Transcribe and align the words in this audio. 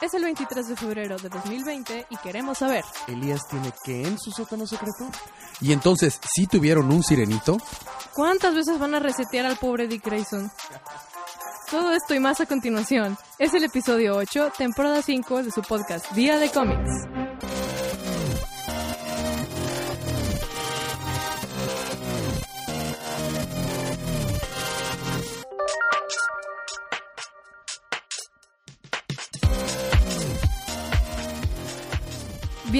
Es 0.00 0.14
el 0.14 0.22
23 0.22 0.66
de 0.66 0.76
febrero 0.76 1.16
de 1.18 1.28
2020 1.28 2.06
y 2.08 2.16
queremos 2.16 2.58
saber. 2.58 2.84
¿Elías 3.06 3.46
tiene 3.50 3.70
qué 3.84 4.02
en 4.02 4.18
su 4.18 4.30
sótano 4.30 4.66
secreto? 4.66 5.10
Y 5.60 5.72
entonces, 5.72 6.18
¿sí 6.34 6.46
tuvieron 6.46 6.90
un 6.90 7.02
sirenito? 7.02 7.58
¿Cuántas 8.14 8.54
veces 8.54 8.78
van 8.78 8.94
a 8.94 8.98
resetear 8.98 9.44
al 9.44 9.56
pobre 9.56 9.88
Dick 9.88 10.04
Grayson? 10.04 10.50
Todo 11.70 11.92
esto 11.92 12.14
y 12.14 12.18
más 12.18 12.40
a 12.40 12.46
continuación. 12.46 13.18
Es 13.38 13.52
el 13.52 13.64
episodio 13.64 14.16
8, 14.16 14.52
temporada 14.56 15.02
5 15.02 15.42
de 15.42 15.50
su 15.50 15.60
podcast 15.60 16.10
Día 16.12 16.38
de 16.38 16.50
Cómics. 16.50 16.90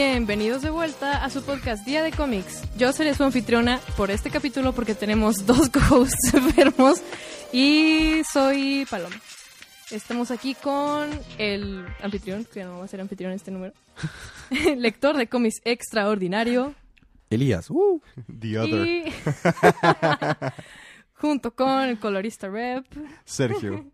Bienvenidos 0.03 0.63
de 0.63 0.71
vuelta 0.71 1.23
a 1.23 1.29
su 1.29 1.43
podcast 1.43 1.85
Día 1.85 2.03
de 2.03 2.11
Cómics. 2.11 2.63
Yo 2.79 2.91
seré 2.91 3.15
su 3.15 3.23
anfitriona 3.23 3.81
por 3.99 4.11
este 4.11 4.31
capítulo 4.31 4.73
porque 4.73 4.95
tenemos 4.95 5.45
dos 5.47 5.69
co-hosts 5.69 6.33
enfermos 6.33 7.03
y 7.53 8.23
soy 8.25 8.87
Paloma. 8.91 9.15
Estamos 9.91 10.31
aquí 10.31 10.55
con 10.55 11.11
el 11.37 11.85
anfitrión, 12.01 12.47
que 12.47 12.65
no 12.65 12.79
va 12.79 12.87
a 12.87 12.89
ser 12.89 13.03
anfitrión 13.03 13.33
en 13.33 13.37
este 13.37 13.51
número, 13.51 13.75
lector 14.79 15.19
de 15.19 15.27
cómics 15.27 15.61
extraordinario. 15.67 16.75
Elías. 17.29 17.69
Uh. 17.69 18.01
The 18.41 18.59
other. 18.59 18.87
Y 18.87 19.13
junto 21.13 21.55
con 21.55 21.83
el 21.83 22.01
colorista 22.01 22.49
rep. 22.49 22.87
Sergio. 23.27 23.85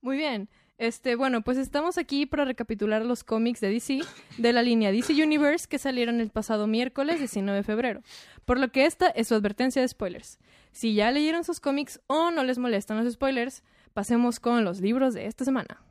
Muy 0.00 0.16
bien. 0.16 0.48
Este, 0.78 1.16
bueno, 1.16 1.42
pues 1.42 1.58
estamos 1.58 1.98
aquí 1.98 2.26
para 2.26 2.44
recapitular 2.44 3.04
los 3.04 3.24
cómics 3.24 3.60
de 3.60 3.70
DC 3.70 4.00
de 4.38 4.52
la 4.52 4.62
línea 4.62 4.90
DC 4.90 5.12
Universe 5.22 5.68
que 5.68 5.78
salieron 5.78 6.20
el 6.20 6.30
pasado 6.30 6.66
miércoles 6.66 7.18
19 7.18 7.58
de 7.58 7.62
febrero. 7.62 8.02
Por 8.44 8.58
lo 8.58 8.72
que 8.72 8.86
esta 8.86 9.08
es 9.08 9.28
su 9.28 9.34
advertencia 9.34 9.82
de 9.82 9.88
spoilers. 9.88 10.38
Si 10.72 10.94
ya 10.94 11.10
leyeron 11.10 11.44
sus 11.44 11.60
cómics 11.60 12.00
o 12.06 12.30
no 12.30 12.42
les 12.42 12.58
molestan 12.58 13.02
los 13.02 13.12
spoilers, 13.12 13.62
pasemos 13.92 14.40
con 14.40 14.64
los 14.64 14.80
libros 14.80 15.14
de 15.14 15.26
esta 15.26 15.44
semana. 15.44 15.82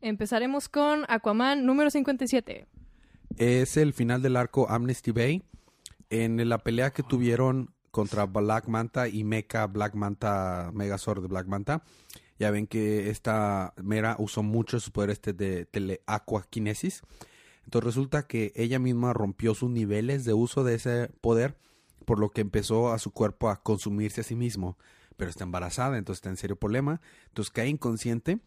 Empezaremos 0.00 0.68
con 0.68 1.04
Aquaman 1.08 1.64
número 1.64 1.90
57. 1.90 2.66
Es 3.38 3.76
el 3.76 3.92
final 3.92 4.22
del 4.22 4.36
arco 4.36 4.68
Amnesty 4.68 5.10
Bay. 5.10 5.42
En 6.10 6.48
la 6.48 6.58
pelea 6.58 6.92
que 6.92 7.02
tuvieron 7.02 7.75
contra 7.96 8.26
Black 8.26 8.68
Manta 8.68 9.08
y 9.08 9.24
Mecha 9.24 9.66
Black 9.66 9.94
Manta, 9.94 10.70
Megazord 10.74 11.22
de 11.22 11.28
Black 11.28 11.46
Manta, 11.46 11.82
ya 12.38 12.50
ven 12.50 12.66
que 12.66 13.08
esta 13.08 13.72
Mera 13.82 14.16
usó 14.18 14.42
mucho 14.42 14.78
su 14.80 14.92
poder 14.92 15.08
este 15.08 15.32
de 15.32 15.64
teleaquakinesis. 15.64 17.00
Entonces 17.64 17.86
resulta 17.86 18.26
que 18.26 18.52
ella 18.54 18.78
misma 18.78 19.14
rompió 19.14 19.54
sus 19.54 19.70
niveles 19.70 20.26
de 20.26 20.34
uso 20.34 20.62
de 20.62 20.74
ese 20.74 21.08
poder, 21.22 21.56
por 22.04 22.18
lo 22.18 22.28
que 22.28 22.42
empezó 22.42 22.92
a 22.92 22.98
su 22.98 23.12
cuerpo 23.12 23.48
a 23.48 23.62
consumirse 23.62 24.20
a 24.20 24.24
sí 24.24 24.34
mismo. 24.34 24.76
Pero 25.16 25.30
está 25.30 25.44
embarazada, 25.44 25.96
entonces 25.96 26.18
está 26.18 26.28
en 26.28 26.36
serio 26.36 26.56
problema. 26.56 27.00
Entonces 27.28 27.50
cae 27.50 27.68
inconsciente. 27.68 28.40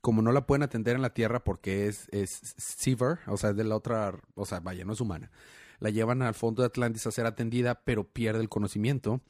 Como 0.00 0.22
no 0.22 0.32
la 0.32 0.46
pueden 0.46 0.62
atender 0.62 0.96
en 0.96 1.02
la 1.02 1.12
Tierra 1.12 1.44
porque 1.44 1.88
es, 1.88 2.08
es 2.10 2.54
Seaver, 2.56 3.18
o 3.26 3.36
sea, 3.36 3.50
es 3.50 3.56
de 3.56 3.64
la 3.64 3.76
otra, 3.76 4.18
o 4.34 4.46
sea, 4.46 4.60
vaya, 4.60 4.86
no 4.86 4.94
es 4.94 5.00
humana. 5.02 5.30
La 5.78 5.90
llevan 5.90 6.22
al 6.22 6.34
fondo 6.34 6.62
de 6.62 6.66
Atlantis 6.66 7.06
a 7.06 7.10
ser 7.10 7.26
atendida, 7.26 7.82
pero 7.84 8.04
pierde 8.04 8.40
el 8.40 8.48
conocimiento. 8.48 9.20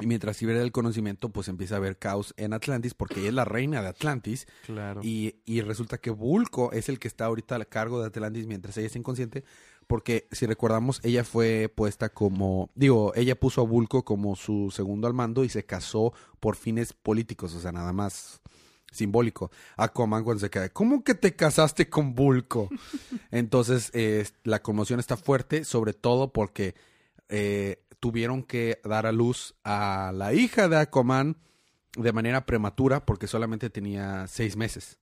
Y 0.00 0.06
mientras 0.06 0.38
pierde 0.38 0.60
el 0.60 0.72
conocimiento, 0.72 1.28
pues 1.28 1.46
empieza 1.46 1.76
a 1.76 1.78
haber 1.78 1.98
caos 1.98 2.34
en 2.36 2.52
Atlantis 2.52 2.94
porque 2.94 3.20
ella 3.20 3.28
es 3.28 3.34
la 3.34 3.44
reina 3.44 3.80
de 3.80 3.88
Atlantis. 3.88 4.46
Claro. 4.66 5.00
Y, 5.04 5.36
y 5.44 5.60
resulta 5.60 5.98
que 5.98 6.10
Vulco 6.10 6.72
es 6.72 6.88
el 6.88 6.98
que 6.98 7.06
está 7.06 7.26
ahorita 7.26 7.54
a 7.54 7.64
cargo 7.64 8.00
de 8.00 8.08
Atlantis 8.08 8.46
mientras 8.46 8.76
ella 8.76 8.88
es 8.88 8.96
inconsciente. 8.96 9.44
Porque 9.86 10.26
si 10.32 10.46
recordamos, 10.46 11.00
ella 11.04 11.22
fue 11.22 11.72
puesta 11.72 12.08
como. 12.08 12.70
Digo, 12.74 13.12
ella 13.14 13.38
puso 13.38 13.60
a 13.60 13.64
Vulco 13.64 14.04
como 14.04 14.34
su 14.34 14.72
segundo 14.72 15.06
al 15.06 15.14
mando 15.14 15.44
y 15.44 15.48
se 15.48 15.64
casó 15.64 16.12
por 16.40 16.56
fines 16.56 16.92
políticos, 16.92 17.54
o 17.54 17.60
sea, 17.60 17.70
nada 17.70 17.92
más 17.92 18.40
simbólico. 18.94 19.50
Aquaman 19.76 20.24
cuando 20.24 20.40
se 20.40 20.50
queda, 20.50 20.68
¿cómo 20.70 21.04
que 21.04 21.14
te 21.14 21.36
casaste 21.36 21.88
con 21.88 22.14
Vulco? 22.14 22.70
Entonces, 23.30 23.90
eh, 23.94 24.26
la 24.44 24.62
conmoción 24.62 25.00
está 25.00 25.16
fuerte, 25.16 25.64
sobre 25.64 25.92
todo 25.92 26.32
porque 26.32 26.74
eh, 27.28 27.84
tuvieron 28.00 28.42
que 28.42 28.80
dar 28.84 29.06
a 29.06 29.12
luz 29.12 29.54
a 29.64 30.12
la 30.14 30.34
hija 30.34 30.68
de 30.68 30.76
Aquaman 30.76 31.36
de 31.96 32.12
manera 32.12 32.44
prematura 32.44 33.04
porque 33.04 33.26
solamente 33.26 33.70
tenía 33.70 34.26
seis 34.26 34.56
meses. 34.56 34.98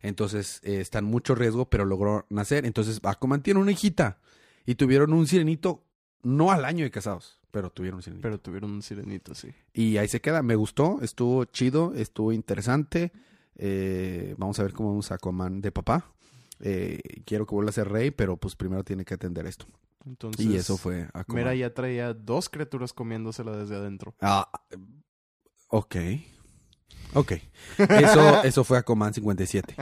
Entonces 0.00 0.60
eh, 0.62 0.80
está 0.80 1.00
en 1.00 1.04
mucho 1.06 1.34
riesgo, 1.34 1.68
pero 1.68 1.84
logró 1.84 2.26
nacer. 2.30 2.66
Entonces 2.66 3.00
Aquaman 3.02 3.42
tiene 3.42 3.60
una 3.60 3.72
hijita 3.72 4.18
y 4.64 4.76
tuvieron 4.76 5.12
un 5.12 5.26
sirenito, 5.26 5.84
no 6.22 6.50
al 6.50 6.64
año 6.64 6.84
de 6.84 6.90
casados, 6.90 7.40
pero 7.50 7.70
tuvieron 7.70 7.98
un 7.98 8.02
sirenito. 8.02 8.22
Pero 8.22 8.38
tuvieron 8.38 8.70
un 8.70 8.82
sirenito, 8.82 9.34
sí. 9.34 9.48
Y 9.72 9.96
ahí 9.98 10.08
se 10.08 10.20
queda, 10.20 10.42
me 10.42 10.56
gustó, 10.56 10.98
estuvo 11.02 11.44
chido, 11.44 11.94
estuvo 11.94 12.32
interesante. 12.32 13.12
Eh, 13.56 14.34
vamos 14.38 14.58
a 14.58 14.62
ver 14.62 14.72
cómo 14.72 14.90
vamos 14.90 15.10
a 15.10 15.16
Aquaman 15.16 15.60
de 15.60 15.72
papá. 15.72 16.12
Eh, 16.60 17.00
quiero 17.24 17.46
que 17.46 17.54
vuelva 17.54 17.70
a 17.70 17.72
ser 17.72 17.88
rey, 17.88 18.10
pero 18.10 18.36
pues 18.36 18.56
primero 18.56 18.84
tiene 18.84 19.04
que 19.04 19.14
atender 19.14 19.46
esto. 19.46 19.66
Entonces, 20.04 20.46
Y 20.46 20.56
eso 20.56 20.76
fue 20.76 21.08
Aquaman. 21.12 21.44
Mera 21.44 21.54
ya 21.54 21.74
traía 21.74 22.14
dos 22.14 22.48
criaturas 22.48 22.92
comiéndosela 22.92 23.56
desde 23.56 23.76
adentro. 23.76 24.14
Ah, 24.20 24.48
ok. 25.68 25.96
Ok. 27.14 27.32
Eso, 27.78 28.42
eso 28.44 28.64
fue 28.64 28.78
Aquaman 28.78 29.14
57. 29.14 29.74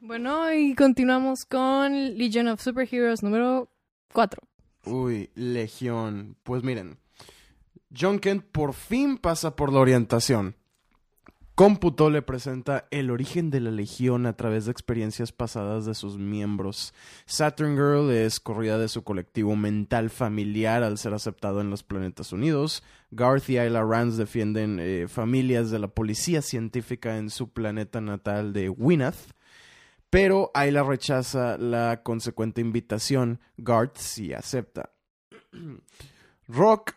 Bueno, 0.00 0.52
y 0.52 0.74
continuamos 0.74 1.44
con 1.44 2.16
Legion 2.16 2.48
of 2.48 2.60
Superheroes 2.60 3.22
número 3.22 3.72
4. 4.12 4.40
Uy, 4.84 5.30
Legión. 5.34 6.36
Pues 6.44 6.62
miren, 6.62 6.98
John 7.96 8.18
Kent 8.20 8.44
por 8.44 8.74
fin 8.74 9.18
pasa 9.18 9.56
por 9.56 9.72
la 9.72 9.80
orientación. 9.80 10.54
Cómputo 11.58 12.08
le 12.08 12.22
presenta 12.22 12.86
el 12.92 13.10
origen 13.10 13.50
de 13.50 13.58
la 13.58 13.72
Legión 13.72 14.26
a 14.26 14.36
través 14.36 14.66
de 14.66 14.70
experiencias 14.70 15.32
pasadas 15.32 15.86
de 15.86 15.96
sus 15.96 16.16
miembros. 16.16 16.94
Saturn 17.26 17.74
Girl 17.74 18.12
es 18.12 18.38
corrida 18.38 18.78
de 18.78 18.86
su 18.86 19.02
colectivo 19.02 19.56
mental 19.56 20.08
familiar 20.08 20.84
al 20.84 20.98
ser 20.98 21.14
aceptado 21.14 21.60
en 21.60 21.68
los 21.68 21.82
Planetas 21.82 22.32
Unidos. 22.32 22.84
Garth 23.10 23.50
y 23.50 23.58
Ayla 23.58 23.82
Rance 23.82 24.18
defienden 24.18 24.78
eh, 24.80 25.06
familias 25.08 25.72
de 25.72 25.80
la 25.80 25.88
policía 25.88 26.42
científica 26.42 27.16
en 27.16 27.28
su 27.28 27.48
planeta 27.48 28.00
natal 28.00 28.52
de 28.52 28.68
Winath. 28.68 29.34
Pero 30.10 30.52
Ayla 30.54 30.84
rechaza 30.84 31.58
la 31.58 32.04
consecuente 32.04 32.60
invitación. 32.60 33.40
Garth 33.56 33.96
sí 33.96 34.32
acepta. 34.32 34.90
Rock 36.46 36.92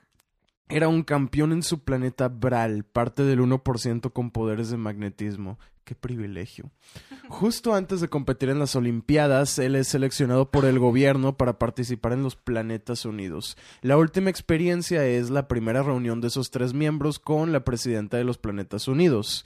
era 0.72 0.88
un 0.88 1.04
campeón 1.04 1.52
en 1.52 1.64
su 1.64 1.80
planeta 1.84 2.30
Bral, 2.30 2.84
parte 2.84 3.24
del 3.24 3.40
1% 3.42 4.12
con 4.14 4.32
poderes 4.32 4.70
de 4.70 4.78
magnetismo. 4.78 5.60
¡Qué 5.84 5.96
privilegio! 5.96 6.72
Justo 7.30 7.74
antes 7.74 8.02
de 8.02 8.08
competir 8.08 8.50
en 8.50 8.60
las 8.60 8.76
Olimpiadas, 8.76 9.60
él 9.60 9.76
es 9.76 9.88
seleccionado 9.88 10.50
por 10.50 10.66
el 10.66 10.80
gobierno 10.80 11.36
para 11.38 11.60
participar 11.60 12.14
en 12.14 12.24
los 12.24 12.36
Planetas 12.36 13.06
Unidos. 13.06 13.58
La 13.82 13.98
última 13.98 14.30
experiencia 14.30 15.06
es 15.06 15.30
la 15.30 15.48
primera 15.48 15.84
reunión 15.84 16.22
de 16.22 16.28
esos 16.28 16.52
tres 16.52 16.74
miembros 16.74 17.20
con 17.20 17.52
la 17.52 17.64
presidenta 17.64 18.18
de 18.18 18.24
los 18.24 18.38
Planetas 18.38 18.88
Unidos. 18.88 19.46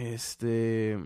Este. 0.00 0.98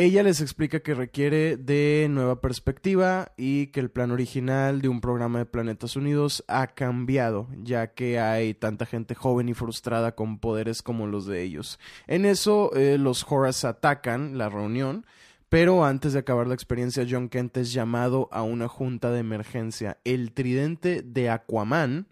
Ella 0.00 0.22
les 0.22 0.40
explica 0.40 0.80
que 0.80 0.94
requiere 0.94 1.58
de 1.58 2.06
nueva 2.08 2.40
perspectiva 2.40 3.32
y 3.36 3.66
que 3.66 3.80
el 3.80 3.90
plan 3.90 4.12
original 4.12 4.80
de 4.80 4.88
un 4.88 5.02
programa 5.02 5.40
de 5.40 5.44
Planetas 5.44 5.94
Unidos 5.94 6.42
ha 6.48 6.68
cambiado, 6.68 7.48
ya 7.62 7.92
que 7.92 8.18
hay 8.18 8.54
tanta 8.54 8.86
gente 8.86 9.14
joven 9.14 9.50
y 9.50 9.52
frustrada 9.52 10.14
con 10.14 10.38
poderes 10.38 10.80
como 10.80 11.06
los 11.06 11.26
de 11.26 11.42
ellos. 11.42 11.78
En 12.06 12.24
eso, 12.24 12.74
eh, 12.74 12.96
los 12.96 13.30
Horas 13.30 13.66
atacan 13.66 14.38
la 14.38 14.48
reunión, 14.48 15.04
pero 15.50 15.84
antes 15.84 16.14
de 16.14 16.20
acabar 16.20 16.46
la 16.46 16.54
experiencia, 16.54 17.06
John 17.06 17.28
Kent 17.28 17.58
es 17.58 17.70
llamado 17.70 18.30
a 18.32 18.42
una 18.42 18.68
junta 18.68 19.10
de 19.10 19.20
emergencia. 19.20 19.98
El 20.04 20.32
tridente 20.32 21.02
de 21.02 21.28
Aquaman 21.28 22.08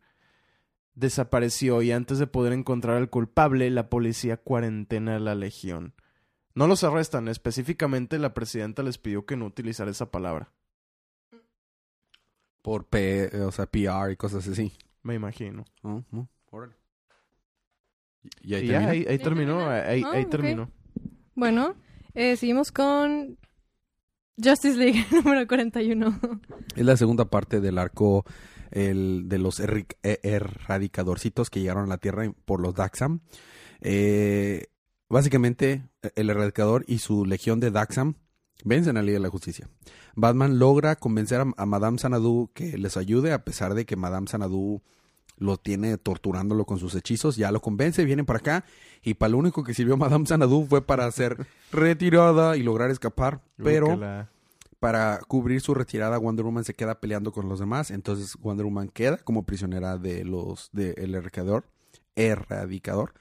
desapareció 0.94 1.80
y 1.80 1.92
antes 1.92 2.18
de 2.18 2.26
poder 2.26 2.52
encontrar 2.52 2.98
al 2.98 3.08
culpable, 3.08 3.70
la 3.70 3.88
policía 3.88 4.36
cuarentena 4.36 5.16
a 5.16 5.20
la 5.20 5.34
Legión. 5.34 5.94
No 6.58 6.66
los 6.66 6.82
arrestan, 6.84 7.28
específicamente 7.28 8.18
la 8.18 8.34
presidenta 8.34 8.82
les 8.82 8.98
pidió 8.98 9.24
que 9.24 9.36
no 9.36 9.46
utilizara 9.46 9.90
esa 9.90 10.10
palabra. 10.10 10.50
Por 12.62 12.86
P, 12.86 13.30
o 13.42 13.52
sea, 13.52 13.66
PR 13.66 14.10
y 14.12 14.16
cosas 14.16 14.46
así. 14.48 14.72
Me 15.02 15.14
imagino. 15.14 15.64
Oh, 15.82 16.02
órale. 16.50 16.74
Y 18.42 18.54
ahí 18.54 18.64
Y 18.64 18.66
ya, 18.66 18.72
termina. 18.80 18.90
ahí, 18.90 19.06
ahí 19.08 19.18
¿Ya 19.18 19.24
terminó, 19.24 19.70
ahí, 19.70 20.02
Ah, 20.04 20.10
ahí 20.12 20.24
terminó. 20.26 20.70
Bueno, 21.34 21.76
eh, 22.14 22.36
seguimos 22.36 22.72
con 22.72 23.38
Justice 24.42 24.76
League 24.76 25.04
número 25.24 25.46
41. 25.46 26.20
Es 26.74 26.84
la 26.84 26.96
segunda 26.96 27.24
parte 27.26 27.60
del 27.60 27.78
arco 27.78 28.24
el, 28.70 29.28
de 29.28 29.38
los 29.38 29.60
erri- 29.60 29.96
e- 30.02 30.18
erradicadorcitos 30.24 31.48
que 31.50 31.60
llegaron 31.60 31.84
a 31.84 31.88
la 31.88 31.98
Tierra 31.98 32.30
por 32.44 32.60
los 32.60 32.74
Daxam. 32.74 33.20
Eh, 33.80 34.66
básicamente, 35.08 35.88
el 36.14 36.30
erradicador 36.30 36.84
y 36.86 36.98
su 36.98 37.24
legión 37.24 37.60
de 37.60 37.70
Daxam 37.70 38.14
vencen 38.64 38.96
a 38.96 39.00
la 39.00 39.06
Liga 39.06 39.18
de 39.18 39.22
la 39.22 39.30
Justicia. 39.30 39.68
Batman 40.14 40.58
logra 40.58 40.96
convencer 40.96 41.40
a, 41.40 41.46
a 41.56 41.66
Madame 41.66 41.98
Sanadu 41.98 42.50
que 42.54 42.76
les 42.78 42.96
ayude, 42.96 43.32
a 43.32 43.44
pesar 43.44 43.74
de 43.74 43.86
que 43.86 43.96
Madame 43.96 44.26
Sanadu 44.28 44.82
lo 45.38 45.56
tiene 45.56 45.96
torturándolo 45.98 46.64
con 46.64 46.78
sus 46.78 46.94
hechizos. 46.94 47.36
Ya 47.36 47.50
lo 47.52 47.60
convence, 47.60 48.04
vienen 48.04 48.26
para 48.26 48.38
acá. 48.38 48.64
Y 49.02 49.14
para 49.14 49.30
lo 49.30 49.38
único 49.38 49.64
que 49.64 49.74
sirvió 49.74 49.96
Madame 49.96 50.26
Sanadu 50.26 50.66
fue 50.66 50.84
para 50.84 51.10
ser 51.10 51.46
retirada 51.72 52.56
y 52.56 52.62
lograr 52.62 52.90
escapar. 52.90 53.40
Pero 53.56 53.98
para 54.80 55.20
cubrir 55.26 55.60
su 55.60 55.74
retirada, 55.74 56.18
Wonder 56.18 56.44
Woman 56.44 56.64
se 56.64 56.74
queda 56.74 57.00
peleando 57.00 57.32
con 57.32 57.48
los 57.48 57.58
demás. 57.58 57.90
Entonces 57.90 58.36
Wonder 58.36 58.66
Woman 58.66 58.88
queda 58.88 59.18
como 59.18 59.44
prisionera 59.44 59.98
de 59.98 60.24
los 60.24 60.70
del 60.72 61.14
erradicador, 61.14 61.64
erradicador. 62.14 63.14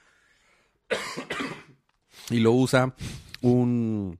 Y 2.30 2.40
lo 2.40 2.52
usa 2.52 2.94
un 3.40 4.18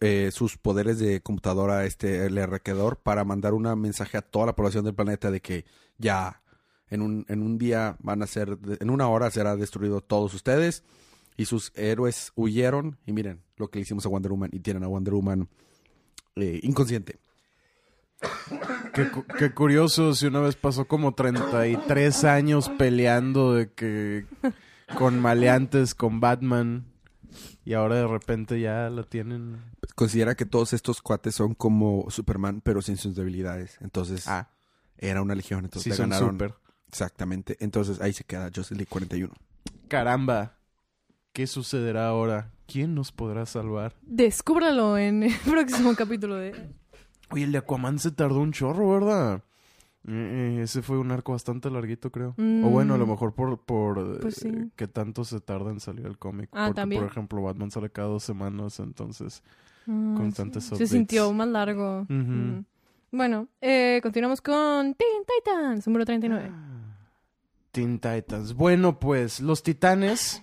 eh, 0.00 0.30
sus 0.32 0.56
poderes 0.56 0.98
de 0.98 1.20
computadora, 1.20 1.84
este 1.84 2.24
el 2.24 2.38
erradicador, 2.38 2.96
para 2.96 3.24
mandar 3.24 3.52
un 3.52 3.64
mensaje 3.78 4.16
a 4.16 4.22
toda 4.22 4.46
la 4.46 4.54
población 4.54 4.84
del 4.84 4.94
planeta 4.94 5.30
de 5.30 5.40
que 5.40 5.66
ya 5.98 6.40
en 6.88 7.02
un, 7.02 7.26
en 7.28 7.42
un 7.42 7.58
día 7.58 7.96
van 8.00 8.22
a 8.22 8.26
ser, 8.26 8.58
en 8.80 8.90
una 8.90 9.08
hora 9.08 9.30
será 9.30 9.56
destruido 9.56 10.00
todos 10.00 10.32
ustedes. 10.34 10.84
Y 11.36 11.44
sus 11.46 11.72
héroes 11.74 12.32
huyeron. 12.34 12.98
Y 13.06 13.12
miren 13.12 13.42
lo 13.56 13.68
que 13.68 13.78
le 13.78 13.82
hicimos 13.82 14.04
a 14.04 14.08
Wonder 14.08 14.32
Woman. 14.32 14.50
Y 14.52 14.60
tienen 14.60 14.84
a 14.84 14.88
Wonder 14.88 15.14
Woman 15.14 15.48
eh, 16.36 16.60
inconsciente. 16.62 17.18
Qué, 18.92 19.10
qué 19.38 19.52
curioso, 19.52 20.14
si 20.14 20.26
una 20.26 20.40
vez 20.40 20.56
pasó 20.56 20.86
como 20.86 21.14
33 21.14 22.24
años 22.24 22.68
peleando 22.76 23.54
de 23.54 23.72
que 23.72 24.26
con 24.98 25.18
maleantes, 25.20 25.94
con 25.94 26.20
Batman, 26.20 26.89
y 27.64 27.74
ahora 27.74 27.96
de 27.96 28.06
repente 28.06 28.60
ya 28.60 28.90
lo 28.90 29.04
tienen. 29.04 29.58
Considera 29.94 30.34
que 30.34 30.46
todos 30.46 30.72
estos 30.72 31.02
cuates 31.02 31.34
son 31.34 31.54
como 31.54 32.06
Superman, 32.10 32.60
pero 32.62 32.82
sin 32.82 32.96
sus 32.96 33.14
debilidades. 33.16 33.76
Entonces, 33.80 34.26
Ah, 34.28 34.50
era 34.98 35.22
una 35.22 35.34
legión. 35.34 35.64
Entonces, 35.64 35.84
sí 35.84 35.90
le 35.90 35.96
son 35.96 36.10
ganaron. 36.10 36.30
super. 36.32 36.54
Exactamente. 36.88 37.56
Entonces, 37.60 38.00
ahí 38.00 38.12
se 38.12 38.24
queda 38.24 38.44
Justice 38.54 38.74
League 38.74 38.88
41. 38.90 39.32
Caramba, 39.88 40.58
¿qué 41.32 41.46
sucederá 41.46 42.08
ahora? 42.08 42.52
¿Quién 42.66 42.94
nos 42.94 43.10
podrá 43.12 43.46
salvar? 43.46 43.94
Descúbralo 44.02 44.96
en 44.98 45.24
el 45.24 45.34
próximo 45.44 45.94
capítulo 45.96 46.36
de... 46.36 46.70
Oye, 47.30 47.44
el 47.44 47.52
de 47.52 47.58
Aquaman 47.58 47.98
se 47.98 48.10
tardó 48.10 48.40
un 48.40 48.52
chorro, 48.52 48.90
¿verdad? 48.90 49.42
Eh, 50.06 50.56
eh, 50.58 50.62
ese 50.62 50.82
fue 50.82 50.98
un 50.98 51.10
arco 51.10 51.32
bastante 51.32 51.70
larguito, 51.70 52.10
creo. 52.10 52.34
Mm. 52.36 52.64
O 52.64 52.70
bueno, 52.70 52.94
a 52.94 52.98
lo 52.98 53.06
mejor 53.06 53.34
por, 53.34 53.58
por 53.60 54.20
Pues 54.20 54.44
eh, 54.44 54.68
que 54.76 54.88
tanto 54.88 55.24
se 55.24 55.40
tarda 55.40 55.70
en 55.70 55.80
salir 55.80 56.06
el 56.06 56.18
cómic. 56.18 56.48
Ah, 56.52 56.66
Porque, 56.66 56.80
también. 56.80 57.02
por 57.02 57.10
ejemplo, 57.10 57.42
Batman 57.42 57.70
sale 57.70 57.90
cada 57.90 58.08
dos 58.08 58.24
semanas, 58.24 58.80
entonces... 58.80 59.42
Ah, 59.86 60.14
Constantes 60.16 60.64
sí. 60.64 60.76
Se 60.76 60.86
sintió 60.86 61.32
más 61.32 61.48
largo. 61.48 62.06
Mm. 62.08 62.64
Bueno, 63.12 63.48
eh, 63.60 63.98
continuamos 64.02 64.40
con 64.40 64.94
Teen 64.94 65.24
Titans, 65.26 65.86
número 65.86 66.04
39. 66.04 66.50
Teen 67.72 67.98
Titans. 67.98 68.54
Bueno, 68.54 68.98
pues 68.98 69.40
los 69.40 69.62
titanes 69.62 70.42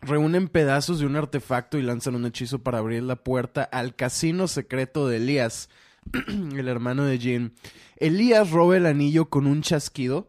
reúnen 0.00 0.48
pedazos 0.48 1.00
de 1.00 1.06
un 1.06 1.16
artefacto 1.16 1.76
y 1.76 1.82
lanzan 1.82 2.14
un 2.14 2.24
hechizo 2.26 2.60
para 2.62 2.78
abrir 2.78 3.02
la 3.02 3.16
puerta 3.16 3.62
al 3.64 3.94
casino 3.94 4.48
secreto 4.48 5.08
de 5.08 5.16
Elías, 5.16 5.68
el 6.56 6.68
hermano 6.68 7.04
de 7.04 7.18
Jean. 7.18 7.52
Elías 7.96 8.50
roba 8.50 8.76
el 8.76 8.86
anillo 8.86 9.28
con 9.28 9.46
un 9.46 9.62
chasquido. 9.62 10.28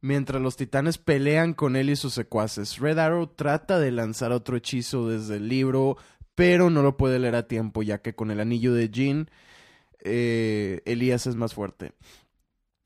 Mientras 0.00 0.40
los 0.40 0.56
titanes 0.56 0.98
pelean 0.98 1.54
con 1.54 1.74
él 1.74 1.90
y 1.90 1.96
sus 1.96 2.14
secuaces, 2.14 2.78
Red 2.78 2.98
Arrow 2.98 3.26
trata 3.26 3.78
de 3.80 3.90
lanzar 3.90 4.30
otro 4.30 4.56
hechizo 4.56 5.08
desde 5.08 5.36
el 5.36 5.48
libro, 5.48 5.96
pero 6.34 6.70
no 6.70 6.82
lo 6.82 6.96
puede 6.96 7.18
leer 7.18 7.34
a 7.34 7.48
tiempo, 7.48 7.82
ya 7.82 8.02
que 8.02 8.14
con 8.14 8.30
el 8.30 8.38
anillo 8.38 8.72
de 8.72 8.90
Jean, 8.90 9.30
eh, 10.04 10.82
Elías 10.84 11.26
es 11.26 11.34
más 11.34 11.54
fuerte. 11.54 11.92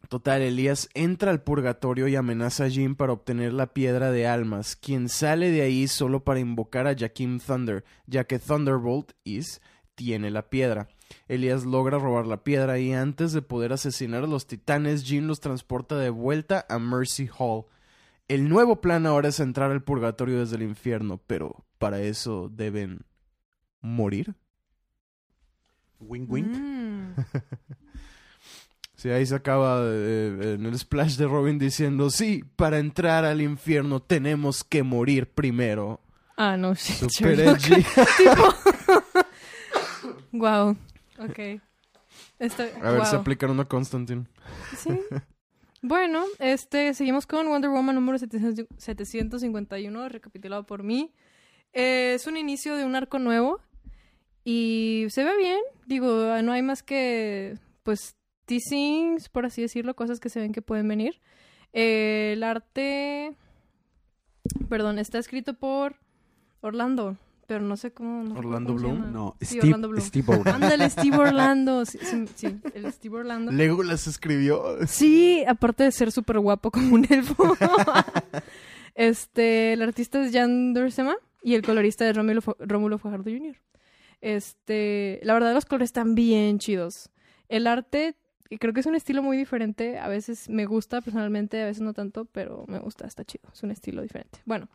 Total, 0.09 0.41
Elías 0.43 0.89
entra 0.95 1.31
al 1.31 1.43
purgatorio 1.43 2.09
y 2.09 2.17
amenaza 2.17 2.65
a 2.65 2.71
Jim 2.71 2.97
para 2.97 3.13
obtener 3.13 3.53
la 3.53 3.75
piedra 3.75 4.11
de 4.11 4.27
almas, 4.27 4.75
quien 4.75 5.09
sale 5.09 5.51
de 5.51 5.63
ahí 5.63 5.89
solo 5.89 6.25
para 6.25 6.41
invocar 6.41 6.87
a 6.87 6.97
Jakim 6.97 7.39
Thunder, 7.39 7.85
ya 8.07 8.25
que 8.25 8.39
Thunderbolt 8.39 9.13
is 9.25 9.61
tiene 9.95 10.31
la 10.31 10.49
piedra. 10.49 10.89
Elías 11.29 11.65
logra 11.65 11.99
robar 11.99 12.27
la 12.27 12.43
piedra 12.43 12.79
y 12.79 12.93
antes 12.93 13.33
de 13.33 13.43
poder 13.43 13.73
asesinar 13.73 14.25
a 14.25 14.27
los 14.27 14.47
titanes, 14.47 15.05
Jim 15.05 15.27
los 15.27 15.41
transporta 15.41 15.97
de 15.97 16.11
vuelta 16.11 16.67
a 16.69 16.79
Mercy 16.79 17.29
Hall. 17.39 17.65
El 18.29 18.49
nuevo 18.49 18.81
plan 18.81 19.07
ahora 19.07 19.29
es 19.29 19.41
entrar 19.41 19.71
al 19.71 19.83
purgatorio 19.83 20.39
desde 20.39 20.57
el 20.57 20.63
infierno, 20.63 21.21
pero 21.27 21.65
para 21.79 22.01
eso 22.01 22.49
deben 22.53 23.01
morir. 23.81 24.35
Wink, 26.01 26.31
wink. 26.31 26.57
Mm. 26.57 27.15
Sí, 29.01 29.09
ahí 29.09 29.25
se 29.25 29.35
acaba 29.35 29.81
eh, 29.83 30.57
en 30.59 30.67
el 30.67 30.79
splash 30.79 31.17
de 31.17 31.27
Robin 31.27 31.59
diciendo, 31.59 32.11
sí, 32.11 32.45
para 32.57 32.79
entrar 32.79 33.25
al 33.25 33.41
infierno 33.41 34.01
tenemos 34.03 34.63
que 34.63 34.83
morir 34.83 35.27
primero. 35.33 36.03
Ah, 36.37 36.59
no, 36.59 36.75
shit. 36.75 37.09
Super 37.11 37.41
edgy. 37.41 37.83
wow. 40.33 40.77
Ok. 41.21 41.61
A 42.39 42.91
ver 42.91 43.07
si 43.07 43.13
wow. 43.13 43.21
aplicaron 43.21 43.61
a 43.61 43.65
Constantine. 43.65 44.27
Sí. 44.77 44.91
Bueno, 45.83 46.25
este, 46.39 46.93
seguimos 46.93 47.27
con 47.27 47.49
Wonder 47.49 47.71
Woman 47.71 47.95
número 47.95 48.19
700 48.19 48.67
751, 48.77 50.11
recapitulado 50.11 50.67
por 50.67 50.83
mí. 50.83 51.15
Eh, 51.73 52.13
es 52.17 52.27
un 52.27 52.37
inicio 52.37 52.77
de 52.77 52.85
un 52.85 52.95
arco 52.97 53.19
nuevo 53.19 53.61
y 54.45 55.07
se 55.09 55.25
ve 55.25 55.37
bien. 55.39 55.61
Digo, 55.87 56.07
no 56.43 56.53
hay 56.53 56.61
más 56.61 56.83
que, 56.83 57.59
pues, 57.83 58.15
teasings, 58.45 59.31
por 59.31 59.47
así 59.47 59.63
decirlo, 59.63 59.97
cosas 59.97 60.21
que 60.21 60.29
se 60.29 60.41
ven 60.41 60.53
que 60.53 60.61
pueden 60.61 60.87
venir. 60.87 61.19
Eh, 61.73 62.33
el 62.35 62.43
arte, 62.43 63.35
perdón, 64.69 64.99
está 64.99 65.19
escrito 65.19 65.55
por 65.55 65.97
Orlando, 66.61 67.17
pero 67.51 67.65
no 67.65 67.77
sé 67.77 67.91
cómo. 67.93 68.23
no 68.23 68.39
Orlando 68.39 68.75
cómo 68.75 68.79
Bloom. 68.79 69.13
No, 69.13 69.37
Sí, 69.41 69.47
Steve, 69.57 69.63
Orlando 69.65 69.89
Bloom. 69.89 70.05
Steve 70.07 70.27
Orlando. 70.29 70.51
Ándale, 70.67 70.89
Steve 70.91 71.17
Orlando. 71.19 71.85
Sí, 71.85 71.99
sí, 72.37 72.61
el 72.75 72.93
Steve 72.93 73.17
Orlando. 73.17 73.51
Legolas 73.51 74.07
escribió. 74.07 74.63
Sí, 74.87 75.43
aparte 75.49 75.83
de 75.83 75.91
ser 75.91 76.13
súper 76.13 76.39
guapo 76.39 76.71
como 76.71 76.95
un 76.95 77.05
elfo. 77.13 77.57
este, 78.95 79.73
el 79.73 79.83
artista 79.83 80.25
es 80.25 80.33
Jan 80.33 80.75
Dursema 80.75 81.17
y 81.43 81.55
el 81.55 81.63
colorista 81.63 82.09
es 82.09 82.17
Rómulo, 82.17 82.41
Fu- 82.41 82.57
Rómulo 82.61 82.99
Fajardo 82.99 83.31
Jr. 83.31 83.57
Este, 84.21 85.21
la 85.23 85.35
verdad 85.35 85.55
los 85.55 85.65
colores 85.65 85.89
están 85.89 86.15
bien 86.15 86.59
chidos. 86.59 87.11
El 87.49 87.67
arte 87.67 88.15
y 88.49 88.59
creo 88.59 88.73
que 88.75 88.81
es 88.81 88.87
un 88.87 88.95
estilo 88.95 89.23
muy 89.23 89.37
diferente. 89.37 89.99
A 89.99 90.09
veces 90.09 90.49
me 90.49 90.67
gusta 90.67 91.01
personalmente, 91.01 91.63
a 91.63 91.67
veces 91.67 91.83
no 91.83 91.95
tanto, 91.95 92.27
pero 92.27 92.65
me 92.69 92.79
gusta, 92.79 93.07
está 93.07 93.25
chido. 93.25 93.49
Es 93.53 93.63
un 93.63 93.71
estilo 93.71 94.03
diferente. 94.03 94.41
Bueno, 94.45 94.69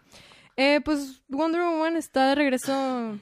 eh, 0.57 0.81
pues 0.83 1.21
Wonder 1.27 1.62
Woman 1.62 1.97
está 1.97 2.29
de 2.29 2.35
regreso. 2.35 3.19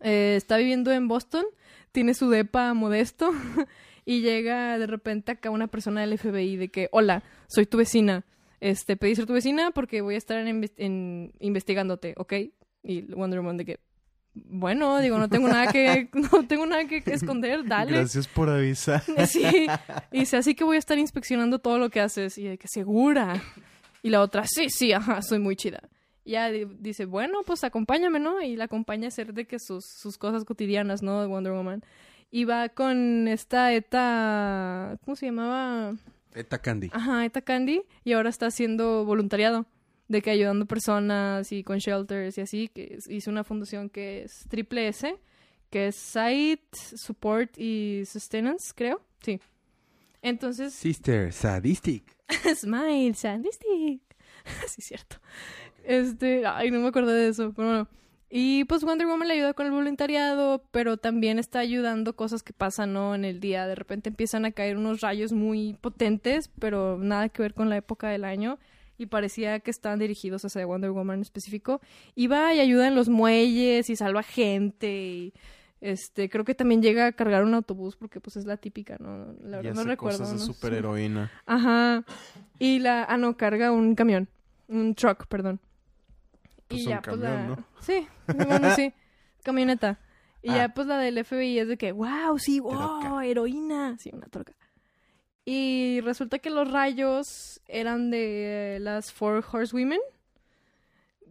eh, 0.00 0.34
está 0.36 0.56
viviendo 0.56 0.92
en 0.92 1.08
Boston. 1.08 1.44
Tiene 1.92 2.14
su 2.14 2.30
depa 2.30 2.74
modesto. 2.74 3.32
y 4.04 4.20
llega 4.20 4.78
de 4.78 4.86
repente 4.86 5.32
acá 5.32 5.50
una 5.50 5.66
persona 5.66 6.00
del 6.02 6.18
FBI 6.18 6.56
de 6.56 6.68
que, 6.70 6.88
hola, 6.92 7.22
soy 7.48 7.66
tu 7.66 7.78
vecina. 7.78 8.24
Este, 8.60 8.96
pedí 8.96 9.14
ser 9.14 9.26
tu 9.26 9.32
vecina 9.34 9.70
porque 9.70 10.00
voy 10.00 10.14
a 10.16 10.18
estar 10.18 10.36
en, 10.38 10.62
inves- 10.62 10.74
en- 10.76 11.32
investigándote, 11.40 12.14
¿ok? 12.16 12.32
Y 12.82 13.02
Wonder 13.14 13.40
Woman 13.40 13.56
de 13.56 13.64
que, 13.64 13.80
bueno, 14.34 14.98
digo, 15.00 15.18
no 15.18 15.28
tengo 15.28 15.48
nada 15.48 15.70
que, 15.72 16.08
no 16.32 16.44
tengo 16.46 16.66
nada 16.66 16.84
que 16.86 17.02
esconder, 17.06 17.64
dale. 17.66 17.92
Gracias 17.92 18.26
por 18.28 18.48
avisar. 18.50 19.02
Sí. 19.28 19.66
Y 20.12 20.20
dice, 20.20 20.36
así 20.36 20.54
que 20.54 20.64
voy 20.64 20.76
a 20.76 20.78
estar 20.80 20.98
inspeccionando 20.98 21.58
todo 21.60 21.78
lo 21.78 21.88
que 21.90 22.00
haces. 22.00 22.36
Y 22.38 22.44
de 22.44 22.58
que 22.58 22.66
segura. 22.68 23.40
Y 24.02 24.10
la 24.10 24.20
otra, 24.22 24.44
sí, 24.46 24.68
sí, 24.70 24.92
ajá, 24.92 25.22
soy 25.22 25.38
muy 25.38 25.56
chida. 25.56 25.80
Y 26.24 26.32
ya 26.32 26.50
di- 26.50 26.66
dice, 26.78 27.04
bueno, 27.06 27.40
pues 27.46 27.64
acompáñame, 27.64 28.20
¿no? 28.20 28.40
Y 28.42 28.56
la 28.56 28.64
acompaña 28.64 29.06
a 29.06 29.08
hacer 29.08 29.32
de 29.34 29.46
que 29.46 29.58
sus, 29.58 29.84
sus 29.86 30.18
cosas 30.18 30.44
cotidianas, 30.44 31.02
¿no? 31.02 31.20
De 31.20 31.26
Wonder 31.26 31.52
Woman. 31.52 31.82
Y 32.30 32.44
va 32.44 32.68
con 32.68 33.26
esta 33.28 33.72
Eta, 33.72 34.98
¿cómo 35.04 35.16
se 35.16 35.26
llamaba? 35.26 35.94
Eta 36.34 36.58
Candy. 36.58 36.90
Ajá, 36.92 37.24
Eta 37.24 37.40
Candy. 37.40 37.82
Y 38.04 38.12
ahora 38.12 38.28
está 38.28 38.46
haciendo 38.46 39.04
voluntariado. 39.04 39.66
De 40.08 40.22
que 40.22 40.30
ayudando 40.30 40.64
personas 40.66 41.50
y 41.52 41.62
con 41.64 41.78
shelters 41.78 42.36
y 42.38 42.40
así. 42.42 42.68
Que 42.68 42.98
hizo 43.08 43.30
una 43.30 43.44
fundación 43.44 43.88
que 43.88 44.22
es 44.24 44.44
Triple 44.48 44.88
S. 44.88 45.16
Que 45.70 45.88
es 45.88 45.96
Site, 45.96 46.62
Support 46.72 47.58
y 47.58 48.02
Sustenance, 48.06 48.72
creo. 48.74 49.00
Sí. 49.22 49.40
Entonces, 50.22 50.74
Sister 50.74 51.32
Sadistic. 51.32 52.04
Smile, 52.54 53.14
Sadistic. 53.14 54.02
sí, 54.68 54.82
cierto. 54.82 55.16
Este, 55.84 56.46
ay, 56.46 56.70
no 56.70 56.80
me 56.80 56.88
acordé 56.88 57.14
de 57.14 57.28
eso. 57.28 57.52
Pero 57.54 57.68
bueno, 57.68 57.88
Y 58.30 58.64
pues 58.64 58.84
Wonder 58.84 59.06
Woman 59.06 59.28
le 59.28 59.34
ayuda 59.34 59.54
con 59.54 59.66
el 59.66 59.72
voluntariado, 59.72 60.64
pero 60.70 60.96
también 60.98 61.38
está 61.38 61.60
ayudando 61.60 62.16
cosas 62.16 62.42
que 62.42 62.52
pasan, 62.52 62.92
¿no? 62.92 63.14
En 63.14 63.24
el 63.24 63.40
día. 63.40 63.66
De 63.66 63.74
repente 63.74 64.10
empiezan 64.10 64.44
a 64.44 64.52
caer 64.52 64.76
unos 64.76 65.00
rayos 65.00 65.32
muy 65.32 65.74
potentes, 65.80 66.48
pero 66.58 66.98
nada 66.98 67.28
que 67.30 67.42
ver 67.42 67.54
con 67.54 67.70
la 67.70 67.76
época 67.76 68.08
del 68.08 68.24
año. 68.24 68.58
Y 68.98 69.06
parecía 69.06 69.60
que 69.60 69.70
estaban 69.70 70.00
dirigidos 70.00 70.44
hacia 70.44 70.66
Wonder 70.66 70.90
Woman 70.90 71.16
en 71.16 71.22
específico. 71.22 71.80
Y 72.14 72.26
va 72.26 72.52
y 72.54 72.60
ayuda 72.60 72.88
en 72.88 72.94
los 72.96 73.08
muelles 73.08 73.88
y 73.90 73.96
salva 73.96 74.22
gente. 74.24 74.88
Y 74.90 75.34
este, 75.80 76.28
creo 76.28 76.44
que 76.44 76.54
también 76.54 76.82
llega 76.82 77.06
a 77.06 77.12
cargar 77.12 77.44
un 77.44 77.54
autobús 77.54 77.96
porque 77.96 78.20
pues 78.20 78.36
es 78.36 78.44
la 78.46 78.56
típica, 78.56 78.96
¿no? 78.98 79.32
La 79.42 79.58
verdad 79.58 79.74
no 79.74 79.84
recuerdo. 79.84 80.18
cosas 80.18 80.32
de 80.32 80.38
¿no? 80.46 80.52
superheroína. 80.52 81.30
Ajá. 81.46 82.04
Y 82.58 82.78
la. 82.80 83.04
Ah, 83.04 83.16
no, 83.16 83.36
carga 83.36 83.70
un 83.72 83.94
camión. 83.94 84.28
Un 84.68 84.94
truck, 84.94 85.26
perdón. 85.26 85.60
Pues 86.66 86.82
y 86.82 86.84
un 86.86 86.90
ya, 86.90 87.02
pues 87.02 87.18
la. 87.18 87.30
camión, 87.30 87.48
¿no? 87.50 87.64
Sí, 87.80 88.06
bueno, 88.34 88.74
sí. 88.74 88.92
Camioneta. 89.44 89.98
Y 90.42 90.50
Ah. 90.50 90.56
ya, 90.56 90.68
pues 90.74 90.86
la 90.86 90.98
del 90.98 91.24
FBI 91.24 91.58
es 91.60 91.68
de 91.68 91.76
que, 91.78 91.92
wow, 91.92 92.38
sí, 92.38 92.60
wow, 92.60 93.00
Troca. 93.00 93.24
heroína. 93.26 93.96
Sí, 93.98 94.10
una 94.12 94.26
troca. 94.26 94.54
Y 95.44 96.00
resulta 96.02 96.38
que 96.40 96.50
los 96.50 96.70
rayos 96.70 97.60
eran 97.66 98.10
de 98.10 98.76
eh, 98.76 98.80
las 98.80 99.12
Four 99.12 99.42
Horsewomen. 99.50 100.00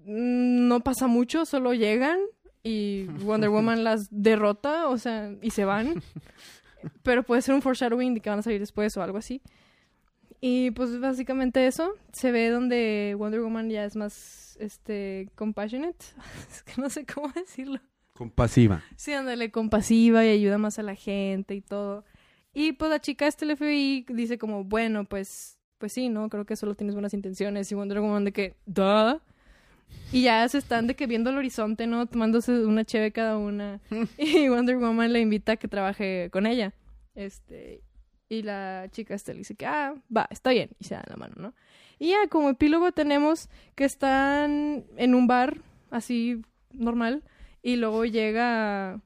Mm, 0.06 0.68
No 0.68 0.80
pasa 0.82 1.08
mucho, 1.08 1.46
solo 1.46 1.74
llegan 1.74 2.20
y 2.64 3.04
Wonder 3.24 3.50
Woman 3.50 3.84
las 3.84 4.08
derrota, 4.12 4.88
o 4.88 4.98
sea, 4.98 5.34
y 5.42 5.52
se 5.52 5.66
van. 5.66 6.02
Pero 7.04 7.24
puede 7.24 7.42
ser 7.42 7.56
un 7.56 7.62
foreshadowing 7.62 8.14
de 8.14 8.22
que 8.22 8.30
van 8.30 8.40
a 8.40 8.44
salir 8.44 8.60
después 8.60 8.96
o 8.98 9.04
algo 9.04 9.18
así. 9.18 9.42
Y 10.40 10.72
pues 10.72 11.00
básicamente 11.00 11.66
eso. 11.68 11.94
Se 12.12 12.32
ve 12.32 12.50
donde 12.50 13.16
Wonder 13.18 13.42
Woman 13.42 13.70
ya 13.70 13.86
es 13.86 13.96
más, 13.96 14.58
este, 14.60 15.30
compassionate. 15.36 16.06
es 16.52 16.64
que 16.64 16.82
no 16.82 16.90
sé 16.90 17.06
cómo 17.06 17.30
decirlo. 17.30 17.80
Compasiva. 18.14 18.84
Sí, 18.96 19.14
ándale, 19.14 19.52
compasiva 19.52 20.26
y 20.26 20.30
ayuda 20.30 20.58
más 20.58 20.80
a 20.80 20.84
la 20.84 20.96
gente 20.96 21.56
y 21.56 21.62
todo. 21.62 22.04
Y 22.54 22.72
pues 22.74 22.90
la 22.90 23.00
chica 23.00 23.28
este 23.28 23.46
del 23.46 23.56
FBI 23.56 24.08
dice 24.10 24.40
como, 24.40 24.64
bueno, 24.64 25.06
pues, 25.06 25.60
pues 25.78 25.94
sí, 25.94 26.10
¿no? 26.10 26.28
Creo 26.30 26.46
que 26.46 26.56
solo 26.56 26.74
tienes 26.74 26.96
buenas 26.96 27.14
intenciones. 27.14 27.72
Y 27.72 27.76
Wonder 27.76 28.00
Woman 28.00 28.26
de 28.26 28.32
que, 28.32 28.56
duh. 28.66 29.20
Y 30.12 30.24
ya 30.24 30.48
se 30.48 30.58
están 30.58 30.88
de 30.88 30.96
que 30.96 31.06
viendo 31.08 31.30
el 31.30 31.38
horizonte, 31.38 31.86
¿no? 31.86 32.06
Tomándose 32.06 32.66
una 32.66 32.86
cheve 32.86 33.12
cada 33.12 33.38
una. 33.38 33.82
y 34.18 34.48
Wonder 34.48 34.78
Woman 34.78 35.12
le 35.12 35.20
invita 35.20 35.54
a 35.54 35.58
que 35.58 35.68
trabaje 35.68 36.30
con 36.32 36.46
ella. 36.46 36.74
Este, 37.14 37.82
y 38.30 38.42
la 38.44 38.88
chica 38.92 39.16
este 39.16 39.34
le 39.34 39.40
dice 39.40 39.56
que, 39.56 39.66
ah, 39.66 39.96
va, 40.16 40.28
está 40.30 40.52
bien. 40.52 40.70
Y 40.80 40.86
se 40.86 40.96
dan 40.96 41.04
la 41.08 41.18
mano, 41.18 41.36
¿no? 41.38 41.54
Y 42.00 42.10
ya 42.12 42.28
como 42.30 42.50
epílogo 42.50 42.92
tenemos 42.92 43.50
que 43.76 43.84
están 43.86 44.86
en 44.96 45.16
un 45.16 45.28
bar, 45.28 45.58
así, 45.92 46.42
normal. 46.72 47.24
Y 47.62 47.76
luego 47.76 48.06
llega 48.06 49.02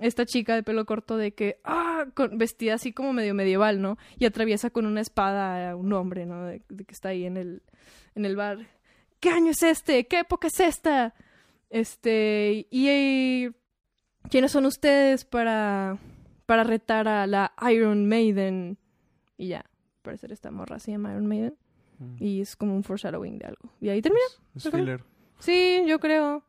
esta 0.00 0.26
chica 0.26 0.54
de 0.54 0.62
pelo 0.64 0.84
corto 0.84 1.16
de 1.16 1.32
que, 1.32 1.60
ah, 1.64 2.06
con- 2.14 2.36
vestida 2.36 2.74
así 2.74 2.92
como 2.92 3.12
medio 3.12 3.32
medieval, 3.34 3.80
¿no? 3.80 3.96
Y 4.18 4.26
atraviesa 4.26 4.68
con 4.70 4.84
una 4.86 5.00
espada 5.00 5.70
a 5.70 5.76
un 5.76 5.92
hombre, 5.92 6.26
¿no? 6.26 6.44
De, 6.44 6.60
de 6.68 6.84
que 6.84 6.92
está 6.92 7.10
ahí 7.10 7.24
en 7.24 7.36
el, 7.38 7.62
en 8.16 8.24
el 8.26 8.36
bar. 8.36 8.58
¿Qué 9.22 9.30
año 9.30 9.52
es 9.52 9.62
este? 9.62 10.08
¿Qué 10.08 10.18
época 10.18 10.48
es 10.48 10.58
esta? 10.58 11.14
Este, 11.70 12.66
y, 12.72 12.90
y 12.90 13.50
¿quiénes 14.28 14.50
son 14.50 14.66
ustedes 14.66 15.24
para, 15.24 15.96
para 16.44 16.64
retar 16.64 17.06
a 17.06 17.28
la 17.28 17.52
Iron 17.70 18.08
Maiden? 18.08 18.78
Y 19.38 19.46
ya, 19.46 19.60
al 19.60 20.02
parecer 20.02 20.32
esta 20.32 20.50
morra 20.50 20.80
se 20.80 20.90
llama 20.90 21.12
Iron 21.12 21.28
Maiden. 21.28 21.54
Mm. 22.00 22.16
Y 22.18 22.40
es 22.40 22.56
como 22.56 22.74
un 22.74 22.82
foreshadowing 22.82 23.38
de 23.38 23.46
algo. 23.46 23.72
Y 23.80 23.90
ahí 23.90 24.02
termina. 24.02 24.24
Es 24.56 24.68
filler. 24.68 25.04
Sí, 25.38 25.84
yo 25.86 26.00
creo. 26.00 26.42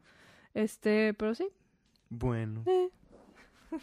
Este, 0.56 1.14
pero 1.14 1.36
sí. 1.36 1.48
Bueno. 2.10 2.64
Eh. 2.66 2.90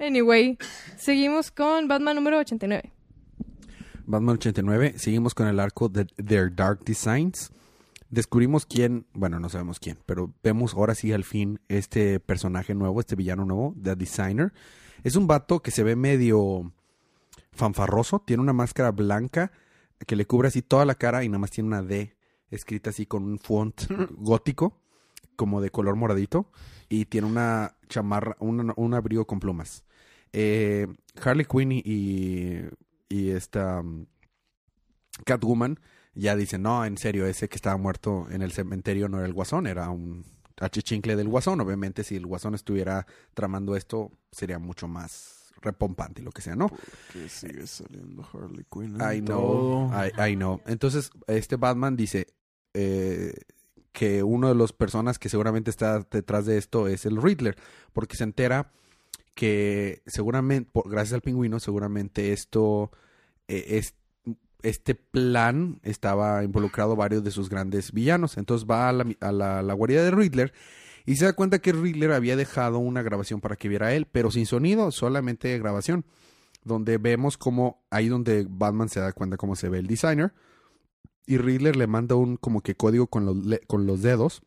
Anyway, 0.00 0.58
seguimos 0.96 1.52
con 1.52 1.86
Batman 1.86 2.16
número 2.16 2.38
89. 2.38 2.92
Batman 4.04 4.34
89. 4.34 4.94
Seguimos 4.96 5.32
con 5.32 5.46
el 5.46 5.60
arco 5.60 5.88
de 5.88 6.06
Their 6.06 6.52
Dark 6.52 6.80
Designs. 6.84 7.52
Descubrimos 8.10 8.66
quién, 8.66 9.06
bueno, 9.12 9.38
no 9.38 9.48
sabemos 9.48 9.78
quién, 9.78 9.98
pero 10.04 10.34
vemos 10.42 10.74
ahora 10.74 10.94
sí 10.94 11.12
al 11.12 11.24
fin 11.24 11.60
este 11.68 12.20
personaje 12.20 12.74
nuevo, 12.74 13.00
este 13.00 13.16
villano 13.16 13.44
nuevo, 13.44 13.74
The 13.80 13.94
Designer. 13.94 14.52
Es 15.04 15.16
un 15.16 15.26
vato 15.26 15.60
que 15.60 15.70
se 15.70 15.84
ve 15.84 15.96
medio 15.96 16.72
fanfarroso, 17.52 18.20
tiene 18.20 18.42
una 18.42 18.52
máscara 18.52 18.90
blanca 18.90 19.52
que 20.06 20.16
le 20.16 20.26
cubre 20.26 20.48
así 20.48 20.62
toda 20.62 20.84
la 20.84 20.94
cara 20.94 21.24
y 21.24 21.28
nada 21.28 21.38
más 21.38 21.50
tiene 21.50 21.68
una 21.68 21.82
D 21.82 22.16
escrita 22.50 22.90
así 22.90 23.06
con 23.06 23.24
un 23.24 23.38
font 23.38 23.82
gótico, 24.16 24.76
como 25.36 25.60
de 25.60 25.70
color 25.70 25.96
moradito, 25.96 26.50
y 26.88 27.06
tiene 27.06 27.26
una 27.26 27.76
chamarra, 27.88 28.36
un, 28.40 28.72
un 28.74 28.94
abrigo 28.94 29.26
con 29.26 29.40
plumas. 29.40 29.84
Eh, 30.32 30.86
Harley 31.22 31.44
Quinn 31.44 31.72
y, 31.72 32.62
y, 33.08 33.30
esta 33.30 33.82
Catwoman 35.24 35.78
ya 36.14 36.34
dicen, 36.36 36.62
no, 36.62 36.84
en 36.84 36.96
serio, 36.98 37.26
ese 37.26 37.48
que 37.48 37.56
estaba 37.56 37.76
muerto 37.76 38.26
en 38.30 38.42
el 38.42 38.52
cementerio 38.52 39.08
no 39.08 39.18
era 39.18 39.26
el 39.26 39.32
guasón, 39.32 39.66
era 39.66 39.88
un 39.90 40.24
achichincle 40.60 41.16
del 41.16 41.28
guasón. 41.28 41.60
Obviamente, 41.60 42.04
si 42.04 42.16
el 42.16 42.26
guasón 42.26 42.54
estuviera 42.54 43.06
tramando 43.34 43.76
esto, 43.76 44.10
sería 44.32 44.58
mucho 44.58 44.88
más 44.88 45.52
repompante 45.62 46.20
y 46.22 46.24
lo 46.24 46.32
que 46.32 46.42
sea, 46.42 46.56
¿no? 46.56 46.70
Que 47.12 47.28
sigue 47.28 47.66
saliendo 47.66 48.26
Harley 48.32 48.64
Quinn. 48.70 48.96
I 48.96 49.20
know, 49.20 49.90
I 50.18 50.34
know. 50.34 50.60
Entonces, 50.66 51.10
este 51.26 51.56
Batman 51.56 51.96
dice 51.96 52.26
eh, 52.74 53.34
que 53.92 54.22
uno 54.22 54.48
de 54.48 54.54
las 54.54 54.72
personas 54.72 55.18
que 55.18 55.28
seguramente 55.28 55.70
está 55.70 56.00
detrás 56.10 56.46
de 56.46 56.56
esto 56.58 56.88
es 56.88 57.04
el 57.06 57.20
Riddler, 57.20 57.56
porque 57.92 58.16
se 58.16 58.24
entera 58.24 58.72
que 59.34 60.02
seguramente, 60.06 60.70
por- 60.72 60.90
gracias 60.90 61.14
al 61.14 61.20
pingüino, 61.22 61.60
seguramente 61.60 62.32
esto, 62.32 62.90
eh, 63.48 63.64
es, 63.78 63.94
este 64.62 64.94
plan 64.94 65.80
estaba 65.82 66.44
involucrado 66.44 66.96
varios 66.96 67.24
de 67.24 67.30
sus 67.30 67.48
grandes 67.48 67.92
villanos. 67.92 68.36
Entonces 68.36 68.68
va 68.68 68.88
a 68.88 68.92
la, 68.92 69.72
guarida 69.74 70.02
de 70.02 70.10
Riddler 70.10 70.52
y 71.06 71.16
se 71.16 71.24
da 71.24 71.32
cuenta 71.32 71.58
que 71.60 71.72
Riddler 71.72 72.12
había 72.12 72.36
dejado 72.36 72.78
una 72.78 73.02
grabación 73.02 73.40
para 73.40 73.56
que 73.56 73.68
viera 73.68 73.94
él, 73.94 74.06
pero 74.10 74.30
sin 74.30 74.46
sonido, 74.46 74.90
solamente 74.90 75.58
grabación 75.58 76.04
donde 76.64 76.98
vemos 76.98 77.38
como 77.38 77.82
ahí 77.90 78.08
donde 78.08 78.46
Batman 78.48 78.88
se 78.88 79.00
da 79.00 79.12
cuenta 79.12 79.36
cómo 79.36 79.56
se 79.56 79.68
ve 79.68 79.78
el 79.78 79.86
designer 79.86 80.32
y 81.26 81.38
Riddler 81.38 81.76
le 81.76 81.86
manda 81.86 82.16
un 82.16 82.36
como 82.36 82.60
que 82.60 82.74
código 82.74 83.06
con 83.06 83.24
los, 83.24 83.60
con 83.66 83.86
los 83.86 84.02
dedos 84.02 84.42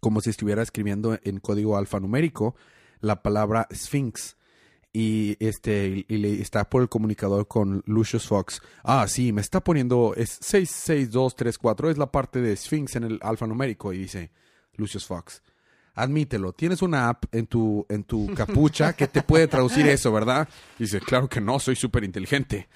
como 0.00 0.20
si 0.20 0.30
estuviera 0.30 0.62
escribiendo 0.62 1.18
en 1.22 1.40
código 1.40 1.76
alfanumérico 1.76 2.54
la 3.00 3.22
palabra 3.22 3.68
Sphinx 3.72 4.35
y 4.98 5.36
este 5.40 5.88
y, 5.88 6.06
y 6.08 6.16
le 6.16 6.40
está 6.40 6.70
por 6.70 6.80
el 6.80 6.88
comunicador 6.88 7.46
con 7.46 7.82
Lucius 7.84 8.26
Fox. 8.26 8.62
Ah, 8.82 9.06
sí, 9.08 9.32
me 9.32 9.42
está 9.42 9.60
poniendo 9.62 10.14
es 10.16 10.38
66234 10.40 11.90
es 11.90 11.98
la 11.98 12.10
parte 12.10 12.40
de 12.40 12.56
Sphinx 12.56 12.96
en 12.96 13.04
el 13.04 13.18
alfanumérico 13.22 13.92
y 13.92 13.98
dice 13.98 14.30
Lucius 14.76 15.06
Fox. 15.06 15.42
Admítelo, 15.94 16.52
tienes 16.52 16.80
una 16.82 17.08
app 17.08 17.24
en 17.32 17.46
tu, 17.46 17.84
en 17.88 18.04
tu 18.04 18.26
capucha 18.34 18.94
que 18.94 19.06
te 19.06 19.22
puede 19.22 19.48
traducir 19.48 19.86
eso, 19.88 20.12
¿verdad? 20.12 20.48
Dice, 20.78 21.00
claro 21.00 21.28
que 21.28 21.40
no, 21.40 21.58
soy 21.58 21.76
súper 21.76 22.04
inteligente. 22.04 22.68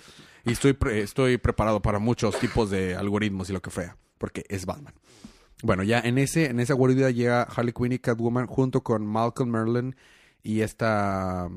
Y 0.44 0.52
estoy, 0.52 0.72
pre- 0.72 1.00
estoy 1.02 1.36
preparado 1.38 1.80
para 1.82 1.98
muchos 1.98 2.38
tipos 2.38 2.70
de 2.70 2.96
algoritmos 2.96 3.50
y 3.50 3.52
lo 3.52 3.60
que 3.60 3.70
sea, 3.70 3.96
porque 4.18 4.44
es 4.48 4.64
Batman. 4.66 4.94
Bueno, 5.62 5.82
ya 5.82 6.00
en, 6.00 6.16
ese, 6.16 6.46
en 6.46 6.60
esa 6.60 6.72
guarida 6.74 7.10
llega 7.10 7.42
Harley 7.42 7.74
Quinn 7.74 7.92
y 7.92 7.98
Catwoman 7.98 8.46
junto 8.46 8.82
con 8.82 9.06
Malcolm 9.06 9.50
Merlin 9.50 9.96
y 10.42 10.62
esta 10.62 11.50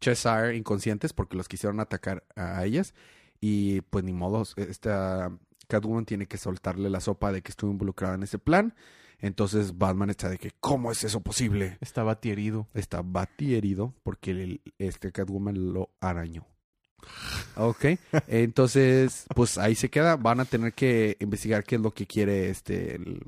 Cheshire 0.00 0.56
inconscientes 0.56 1.12
porque 1.12 1.36
los 1.36 1.48
quisieron 1.48 1.80
atacar 1.80 2.24
a 2.36 2.64
ellas. 2.64 2.94
Y 3.40 3.82
pues 3.82 4.04
ni 4.04 4.12
modo, 4.12 4.44
esta 4.56 5.30
Catwoman 5.68 6.06
tiene 6.06 6.26
que 6.26 6.38
soltarle 6.38 6.88
la 6.90 7.00
sopa 7.00 7.32
de 7.32 7.42
que 7.42 7.50
estuvo 7.50 7.70
involucrada 7.70 8.14
en 8.14 8.22
ese 8.22 8.38
plan. 8.38 8.74
Entonces 9.18 9.78
Batman 9.78 10.10
está 10.10 10.28
de 10.28 10.38
que, 10.38 10.52
¿cómo 10.60 10.92
es 10.92 11.02
eso 11.04 11.20
posible? 11.20 11.78
Estaba 11.80 12.18
herido. 12.22 12.68
Está 12.74 13.02
Bati 13.02 13.54
herido 13.54 13.94
porque 14.02 14.30
el- 14.32 14.60
este 14.78 15.10
Catwoman 15.12 15.72
lo 15.72 15.90
arañó. 16.00 16.46
Ok, 17.56 17.84
entonces 18.26 19.26
pues 19.34 19.58
ahí 19.58 19.74
se 19.74 19.90
queda. 19.90 20.16
Van 20.16 20.40
a 20.40 20.44
tener 20.44 20.72
que 20.74 21.16
investigar 21.20 21.64
qué 21.64 21.76
es 21.76 21.80
lo 21.80 21.92
que 21.92 22.06
quiere 22.06 22.50
este 22.50 22.96
el, 22.96 23.22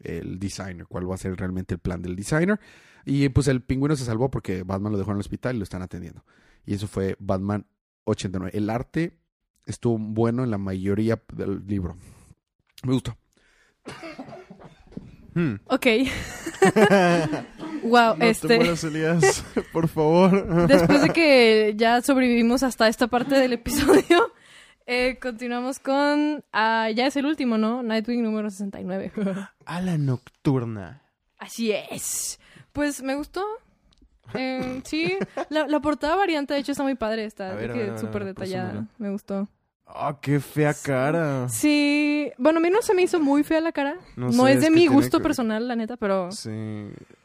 el 0.00 0.38
designer, 0.38 0.86
cuál 0.86 1.10
va 1.10 1.14
a 1.14 1.18
ser 1.18 1.36
realmente 1.36 1.74
el 1.74 1.80
plan 1.80 2.02
del 2.02 2.16
designer. 2.16 2.58
Y 3.04 3.28
pues 3.28 3.48
el 3.48 3.62
pingüino 3.62 3.96
se 3.96 4.04
salvó 4.04 4.30
porque 4.30 4.62
Batman 4.62 4.92
lo 4.92 4.98
dejó 4.98 5.10
en 5.10 5.16
el 5.16 5.20
hospital 5.20 5.56
y 5.56 5.58
lo 5.58 5.64
están 5.64 5.82
atendiendo. 5.82 6.24
Y 6.66 6.74
eso 6.74 6.86
fue 6.88 7.16
Batman 7.18 7.66
89. 8.04 8.56
El 8.56 8.70
arte 8.70 9.18
estuvo 9.66 9.98
bueno 9.98 10.44
en 10.44 10.50
la 10.50 10.58
mayoría 10.58 11.20
del 11.32 11.66
libro. 11.66 11.96
Me 12.82 12.92
gustó. 12.92 13.16
Hmm. 15.34 15.54
Ok. 15.66 15.86
wow, 17.82 18.10
No 18.10 18.18
te 18.18 18.30
este. 18.30 18.56
mueras, 18.56 18.84
Elías, 18.84 19.44
por 19.72 19.88
favor. 19.88 20.66
Después 20.68 21.02
de 21.02 21.10
que 21.10 21.74
ya 21.76 22.00
sobrevivimos 22.02 22.62
hasta 22.62 22.88
esta 22.88 23.08
parte 23.08 23.34
del 23.34 23.54
episodio, 23.54 24.32
eh, 24.86 25.18
continuamos 25.20 25.80
con. 25.80 26.44
ah, 26.52 26.88
ya 26.94 27.06
es 27.06 27.16
el 27.16 27.26
último, 27.26 27.58
¿no? 27.58 27.82
Nightwing 27.82 28.22
número 28.22 28.48
69. 28.48 29.12
A 29.66 29.80
la 29.80 29.98
nocturna. 29.98 31.02
Así 31.38 31.72
es. 31.72 32.38
Pues 32.74 33.02
me 33.02 33.14
gustó. 33.14 33.42
Eh, 34.34 34.80
sí, 34.84 35.16
la, 35.50 35.66
la 35.68 35.80
portada 35.80 36.16
variante 36.16 36.54
de 36.54 36.60
hecho 36.60 36.72
está 36.72 36.82
muy 36.82 36.94
padre, 36.94 37.24
está 37.26 37.50
súper 37.98 38.24
detallada. 38.24 38.68
presúmela. 38.70 38.86
Me 38.98 39.10
gustó. 39.10 39.46
Ah, 39.86 40.16
qué 40.20 40.40
fea 40.40 40.72
cara. 40.74 41.46
Sí, 41.50 42.32
bueno, 42.38 42.58
a 42.58 42.62
mí 42.62 42.70
no 42.70 42.80
se 42.80 42.94
me 42.94 43.02
hizo 43.02 43.20
muy 43.20 43.44
fea 43.44 43.60
la 43.60 43.70
cara. 43.70 43.96
No 44.16 44.30
No, 44.30 44.46
sé, 44.46 44.54
es 44.54 44.60
de 44.62 44.70
mi 44.70 44.86
gusto 44.86 45.18
que- 45.18 45.24
personal, 45.24 45.68
la 45.68 45.76
neta, 45.76 45.98
pero, 45.98 46.32
Sí. 46.32 46.50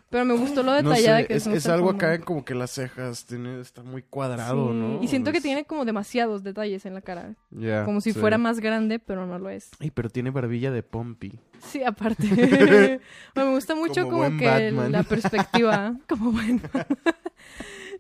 Pero 0.10 0.26
me 0.26 0.34
gustó 0.36 0.64
lo 0.64 0.72
No 0.72 0.90
detallada 0.90 1.20
sé, 1.22 1.28
que 1.28 1.34
es, 1.36 1.48
es 1.48 1.68
algo 1.68 1.92
acá 1.92 2.16
en 2.16 2.22
como 2.24 2.44
que 2.44 2.56
las 2.56 2.72
cejas 2.72 3.26
tiene, 3.26 3.60
está 3.62 3.84
muy 3.84 4.02
cuadrado, 4.02 4.70
Sí, 4.72 4.76
¿no? 4.76 5.04
Y 5.04 5.08
siento 5.08 5.32
que 5.32 5.40
tiene 5.42 5.66
como 5.66 5.86
demasiados 5.86 6.44
detalles 6.44 6.86
en 6.86 6.94
la 6.96 7.02
cara. 7.02 7.36
Ya, 7.52 7.86
Como 7.86 8.02
si 8.02 8.12
sí. 8.14 8.20
fuera 8.20 8.38
más 8.38 8.60
grande, 8.60 9.00
pero 9.00 9.26
no 9.26 9.38
lo 9.40 9.50
es. 9.50 9.70
Ay, 9.80 9.92
pero 9.92 10.10
tiene 10.10 10.30
barbilla 10.32 10.72
de 10.72 10.82
Pompi. 10.84 11.40
Sí, 11.60 11.84
aparte. 11.84 12.24
me 13.36 13.50
gusta 13.52 13.76
mucho 13.76 14.04
Como 14.10 14.38
que 14.38 14.46
Batman. 14.46 14.92
la 14.92 15.04
perspectiva. 15.04 15.96
como 16.10 16.32
bueno. 16.32 16.62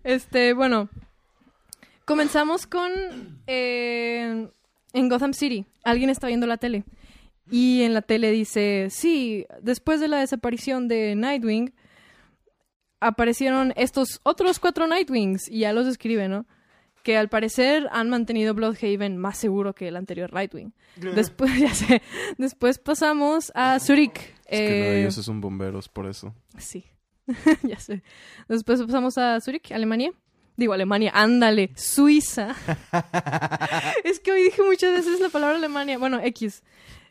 este, 0.03 0.53
bueno. 0.53 0.89
Comenzamos 2.05 2.65
con. 2.65 2.91
eh, 3.47 4.49
en 4.93 5.09
Gotham 5.09 5.33
City. 5.33 5.65
Alguien 5.83 6.09
está 6.09 6.27
viendo 6.27 6.47
la 6.47 6.57
tele. 6.57 6.83
Y 7.51 7.81
en 7.83 7.93
la 7.93 8.01
tele 8.01 8.31
dice: 8.31 8.87
Sí, 8.89 9.45
después 9.61 9.99
de 9.99 10.07
la 10.07 10.17
desaparición 10.19 10.87
de 10.87 11.15
Nightwing, 11.15 11.71
aparecieron 12.99 13.73
estos 13.75 14.19
otros 14.23 14.59
cuatro 14.59 14.87
Nightwings. 14.87 15.49
Y 15.49 15.59
ya 15.59 15.73
los 15.73 15.85
describe, 15.85 16.27
¿no? 16.27 16.45
Que 17.03 17.17
al 17.17 17.29
parecer 17.29 17.87
han 17.91 18.09
mantenido 18.09 18.53
Bloodhaven 18.53 19.17
más 19.17 19.37
seguro 19.37 19.73
que 19.73 19.87
el 19.87 19.95
anterior 19.95 20.33
Nightwing. 20.33 20.73
Después, 20.97 21.51
ya 21.59 21.73
sé. 21.73 22.01
Después 22.37 22.77
pasamos 22.77 23.51
a 23.55 23.79
Zurich. 23.79 24.17
Es 24.45 24.59
que 24.59 24.79
no, 24.79 24.85
Eh, 24.85 24.99
ellos 25.01 25.15
son 25.15 25.41
bomberos, 25.41 25.87
por 25.87 26.07
eso. 26.07 26.33
Sí, 26.57 26.85
ya 27.63 27.79
sé. 27.79 28.03
Después 28.47 28.81
pasamos 28.81 29.17
a 29.17 29.39
Zurich, 29.39 29.71
Alemania. 29.71 30.11
Digo, 30.57 30.73
Alemania, 30.73 31.11
ándale, 31.15 31.71
Suiza. 31.75 32.53
es 34.03 34.19
que 34.19 34.31
hoy 34.31 34.43
dije 34.43 34.61
muchas 34.61 34.91
veces 34.91 35.21
la 35.21 35.29
palabra 35.29 35.55
Alemania. 35.57 35.97
Bueno, 35.97 36.19
X. 36.21 36.63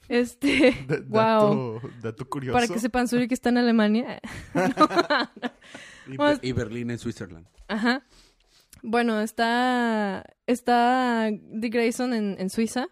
Este, 0.08 0.72
D- 0.88 1.00
wow. 1.08 1.74
dato, 1.80 1.80
dato 2.02 2.28
curioso. 2.28 2.54
Para 2.54 2.66
que 2.68 2.78
sepan, 2.80 3.08
Zurich 3.08 3.32
está 3.32 3.48
en 3.50 3.58
Alemania. 3.58 4.20
Y, 6.10 6.16
Be- 6.16 6.38
y 6.40 6.52
Berlín 6.52 6.90
en 6.90 6.98
Switzerland. 6.98 7.46
Ajá. 7.68 8.02
Bueno, 8.82 9.20
está, 9.20 10.24
está 10.46 11.28
Dick 11.30 11.74
Grayson 11.74 12.14
en, 12.14 12.36
en 12.38 12.48
Suiza. 12.48 12.86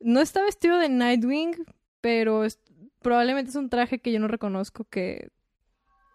No 0.00 0.20
está 0.20 0.42
vestido 0.42 0.76
de 0.78 0.90
Nightwing, 0.90 1.64
pero 2.02 2.44
es- 2.44 2.60
probablemente 3.00 3.48
es 3.50 3.56
un 3.56 3.70
traje 3.70 4.00
que 4.00 4.12
yo 4.12 4.20
no 4.20 4.28
reconozco 4.28 4.84
que... 4.84 5.30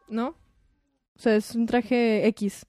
¿No? 0.09 0.27
O 1.15 1.19
sea, 1.19 1.35
es 1.35 1.55
un 1.55 1.65
traje 1.65 2.27
X. 2.27 2.67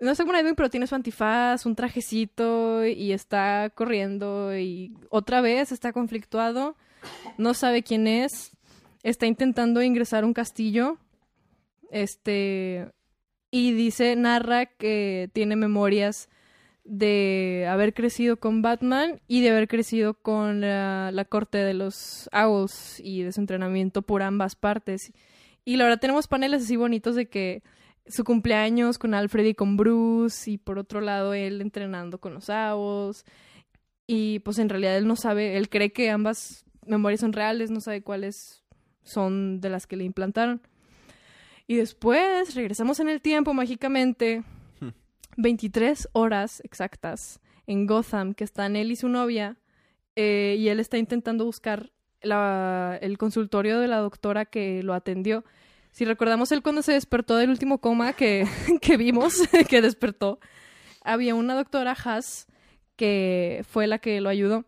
No 0.00 0.10
es 0.10 0.18
como 0.18 0.32
Nightwing, 0.32 0.56
pero 0.56 0.70
tiene 0.70 0.86
su 0.86 0.94
antifaz, 0.94 1.66
un 1.66 1.76
trajecito 1.76 2.84
y 2.84 3.12
está 3.12 3.70
corriendo 3.74 4.56
y 4.56 4.92
otra 5.08 5.40
vez 5.40 5.72
está 5.72 5.92
conflictuado. 5.92 6.76
No 7.38 7.54
sabe 7.54 7.82
quién 7.82 8.06
es. 8.06 8.56
Está 9.02 9.26
intentando 9.26 9.82
ingresar 9.82 10.24
a 10.24 10.26
un 10.26 10.34
castillo. 10.34 10.98
Este 11.90 12.88
y 13.50 13.72
dice, 13.72 14.16
narra 14.16 14.66
que 14.66 15.30
tiene 15.32 15.54
memorias 15.54 16.28
de 16.82 17.66
haber 17.70 17.94
crecido 17.94 18.36
con 18.38 18.62
Batman 18.62 19.20
y 19.28 19.42
de 19.42 19.50
haber 19.50 19.68
crecido 19.68 20.14
con 20.14 20.60
la, 20.60 21.12
la 21.12 21.24
corte 21.24 21.58
de 21.58 21.72
los 21.72 22.28
Owls 22.32 22.98
y 22.98 23.22
de 23.22 23.30
su 23.30 23.40
entrenamiento 23.40 24.02
por 24.02 24.22
ambas 24.22 24.56
partes. 24.56 25.12
Y 25.64 25.76
la 25.76 25.84
verdad 25.84 26.00
tenemos 26.00 26.26
paneles 26.26 26.64
así 26.64 26.74
bonitos 26.74 27.14
de 27.14 27.26
que 27.26 27.62
su 28.06 28.24
cumpleaños 28.24 28.98
con 28.98 29.14
Alfred 29.14 29.44
y 29.46 29.54
con 29.54 29.76
Bruce 29.76 30.50
y 30.50 30.58
por 30.58 30.78
otro 30.78 31.00
lado 31.00 31.32
él 31.34 31.60
entrenando 31.60 32.18
con 32.18 32.34
los 32.34 32.48
Owls 32.50 33.24
y 34.06 34.40
pues 34.40 34.58
en 34.58 34.68
realidad 34.68 34.96
él 34.98 35.06
no 35.06 35.16
sabe, 35.16 35.56
él 35.56 35.68
cree 35.70 35.92
que 35.92 36.10
ambas 36.10 36.64
memorias 36.86 37.20
son 37.20 37.32
reales, 37.32 37.70
no 37.70 37.80
sabe 37.80 38.02
cuáles 38.02 38.62
son 39.02 39.60
de 39.60 39.70
las 39.70 39.86
que 39.86 39.96
le 39.96 40.04
implantaron. 40.04 40.60
Y 41.66 41.76
después 41.76 42.54
regresamos 42.54 43.00
en 43.00 43.08
el 43.08 43.22
tiempo 43.22 43.54
mágicamente. 43.54 44.42
23 45.36 46.08
horas 46.12 46.60
exactas 46.64 47.40
en 47.66 47.86
Gotham, 47.86 48.34
que 48.34 48.44
están 48.44 48.76
él 48.76 48.90
y 48.92 48.96
su 48.96 49.08
novia. 49.08 49.56
eh, 50.16 50.54
y 50.60 50.68
él 50.68 50.78
está 50.78 50.96
intentando 50.96 51.44
buscar 51.44 51.90
la- 52.22 52.96
el 53.02 53.18
consultorio 53.18 53.80
de 53.80 53.88
la 53.88 53.96
doctora 53.98 54.44
que 54.44 54.80
lo 54.84 54.94
atendió. 54.94 55.44
Si 55.94 56.04
recordamos 56.04 56.50
él 56.50 56.60
cuando 56.60 56.82
se 56.82 56.90
despertó 56.90 57.36
del 57.36 57.50
último 57.50 57.78
coma 57.78 58.14
que, 58.14 58.48
que 58.82 58.96
vimos, 58.96 59.42
que 59.68 59.80
despertó, 59.80 60.40
había 61.04 61.36
una 61.36 61.54
doctora 61.54 61.92
Haas 61.92 62.48
que 62.96 63.64
fue 63.68 63.86
la 63.86 64.00
que 64.00 64.20
lo 64.20 64.28
ayudó. 64.28 64.64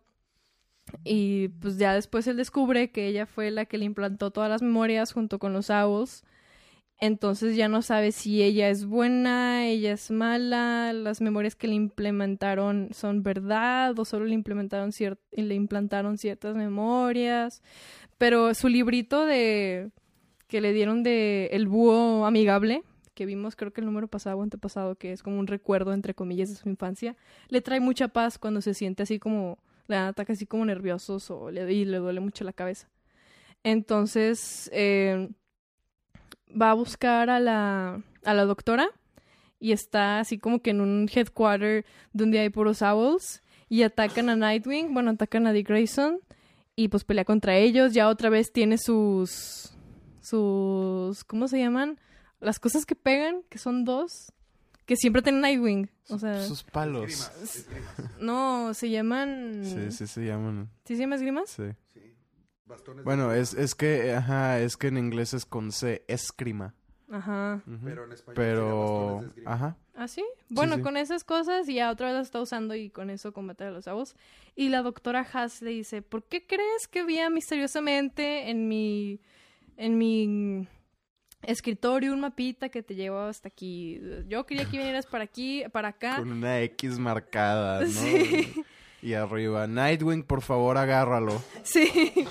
Y 1.03 1.49
pues 1.49 1.79
ya 1.79 1.95
después 1.95 2.29
él 2.29 2.37
descubre 2.37 2.93
que 2.93 3.09
ella 3.09 3.27
fue 3.27 3.51
la 3.51 3.65
que 3.65 3.77
le 3.77 3.87
implantó 3.87 4.31
todas 4.31 4.49
las 4.49 4.62
memorias 4.62 5.12
junto 5.12 5.41
con 5.41 5.53
los 5.53 5.69
owls. 5.69 6.23
Entonces 7.01 7.57
ya 7.57 7.69
no 7.69 7.83
sabe 7.83 8.12
si 8.12 8.45
ella 8.45 8.69
es 8.69 8.87
buena, 8.87 9.67
ella 9.67 9.95
es 9.95 10.12
mala, 10.12 10.93
las 10.93 11.21
memorias 11.21 11.57
que 11.57 11.67
le 11.67 11.75
implementaron 11.75 12.91
son 12.93 13.25
verdad 13.25 13.99
o 13.99 14.05
solo 14.05 14.27
le 14.27 14.35
implementaron 14.35 14.91
le 15.33 15.55
implantaron 15.57 16.19
ciertas 16.19 16.55
memorias. 16.55 17.65
Pero 18.17 18.55
su 18.55 18.69
librito 18.69 19.27
de 19.27 19.91
que 20.47 20.61
le 20.61 20.73
dieron 20.73 21.03
de 21.03 21.47
El 21.53 21.67
búho 21.69 22.27
amigable, 22.27 22.83
que 23.15 23.27
vimos 23.27 23.57
creo 23.57 23.73
que 23.73 23.81
el 23.81 23.87
número 23.87 24.09
pasado 24.09 24.39
o 24.39 24.43
antepasado, 24.43 24.97
que 24.97 25.13
es 25.13 25.23
como 25.23 25.39
un 25.39 25.47
recuerdo 25.47 25.93
entre 25.93 26.15
comillas 26.15 26.51
de 26.51 26.57
su 26.57 26.69
infancia, 26.69 27.17
le 27.49 27.61
trae 27.61 27.81
mucha 27.81 28.09
paz 28.09 28.39
cuando 28.39 28.61
se 28.61 28.75
siente 28.75 29.03
así 29.03 29.19
como 29.19 29.59
le 29.89 29.97
ataques 29.97 30.39
así 30.39 30.47
como 30.47 30.65
nerviosos 30.65 31.33
le, 31.53 31.73
y 31.73 31.85
le 31.85 31.99
duele 31.99 32.21
mucho 32.21 32.45
la 32.45 32.53
cabeza. 32.53 32.89
Entonces, 33.63 34.71
eh, 34.73 35.29
va 36.51 36.71
a 36.71 36.75
buscar 36.75 37.31
a 37.31 37.41
la, 37.41 38.03
a 38.25 38.35
la 38.35 38.45
doctora 38.45 38.89
y 39.59 39.73
está 39.73 40.21
así 40.21 40.39
como 40.39 40.61
que 40.61 40.71
en 40.71 40.81
un 40.81 41.09
headquarter 41.13 41.85
donde 42.13 42.39
hay 42.41 42.51
puros 42.51 42.83
owls 42.83 43.43
y 43.69 43.83
atacan 43.83 44.29
a 44.29 44.37
Nightwing, 44.37 44.93
bueno, 44.95 45.11
atacan 45.11 45.47
a 45.47 45.53
Dick 45.53 45.69
Grayson 45.69 46.21
y 46.77 46.89
pues 46.89 47.05
pelea 47.05 47.25
contra 47.25 47.57
ellos, 47.57 47.95
ya 47.95 48.09
otra 48.09 48.29
vez 48.29 48.53
tiene 48.53 48.79
sus 48.79 49.76
sus 50.27 51.25
¿cómo 51.25 51.49
se 51.49 51.59
llaman? 51.59 51.99
Las 52.41 52.59
cosas 52.59 52.85
que 52.85 52.95
pegan, 52.97 53.43
que 53.49 53.59
son 53.59 53.85
dos, 53.85 54.33
que 54.85 54.97
siempre 54.97 55.23
tienen 55.23 55.41
Nightwing, 55.41 55.91
o 56.09 56.19
sea, 56.19 56.43
Sus 56.45 56.62
palos. 56.65 57.31
no, 58.21 58.75
se 58.75 58.91
llaman 58.91 59.62
Sí, 59.65 59.91
sí 59.91 60.07
se 60.07 60.25
llaman. 60.27 60.69
¿Sí 60.85 60.97
se 60.97 61.03
llama 61.03 61.17
esgrimas? 61.17 61.49
Sí. 61.51 61.65
Bastones 62.67 62.99
de 62.99 63.05
Bueno, 63.05 63.33
es, 63.33 63.55
es 63.55 63.75
que, 63.75 64.12
ajá, 64.12 64.61
es 64.61 64.77
que 64.77 64.89
en 64.89 64.99
inglés 64.99 65.33
es 65.35 65.47
con 65.47 65.71
C, 65.73 66.05
escrima. 66.09 66.75
Ajá. 67.09 67.62
Pero 67.85 68.05
en 68.05 68.12
español 68.12 68.35
Pero, 68.35 69.19
de 69.21 69.27
esgrima. 69.29 69.53
ajá. 69.53 69.77
¿Ah, 69.95 70.09
sí? 70.09 70.25
Bueno, 70.51 70.77
sí. 70.77 70.83
con 70.83 70.97
esas 70.97 71.23
cosas 71.25 71.69
y 71.69 71.75
ya 71.75 71.91
otra 71.91 72.09
vez 72.09 72.17
las 72.17 72.27
está 72.27 72.41
usando 72.41 72.75
y 72.75 72.91
con 72.91 73.09
eso 73.09 73.33
combate 73.33 73.65
a 73.65 73.71
los 73.71 73.87
owls. 73.87 74.15
Y 74.57 74.69
la 74.69 74.83
doctora 74.83 75.27
Haas 75.33 75.62
le 75.62 75.71
dice, 75.71 76.03
¿por 76.03 76.25
qué 76.25 76.47
crees 76.47 76.89
que 76.91 77.01
había 77.01 77.31
misteriosamente 77.31 78.51
en 78.51 78.69
mi, 78.69 79.21
en 79.77 79.99
mi 79.99 80.67
escritorio 81.43 82.12
un 82.12 82.21
mapita 82.21 82.69
que 82.69 82.83
te 82.83 82.95
llevó 82.95 83.21
hasta 83.21 83.49
aquí? 83.49 84.01
Yo 84.29 84.47
quería 84.47 84.65
que 84.65 84.79
vinieras 84.79 85.07
para 85.07 85.25
aquí, 85.25 85.65
para 85.73 85.89
acá. 85.89 86.17
Con 86.17 86.33
una 86.33 86.61
X 86.62 86.99
marcada, 86.99 87.83
¿no? 87.83 87.89
Sí. 87.89 88.53
Y 89.03 89.12
arriba, 89.15 89.67
Nightwing, 89.67 90.25
por 90.25 90.43
favor, 90.43 90.79
agárralo. 90.79 91.43
Sí. 91.62 92.27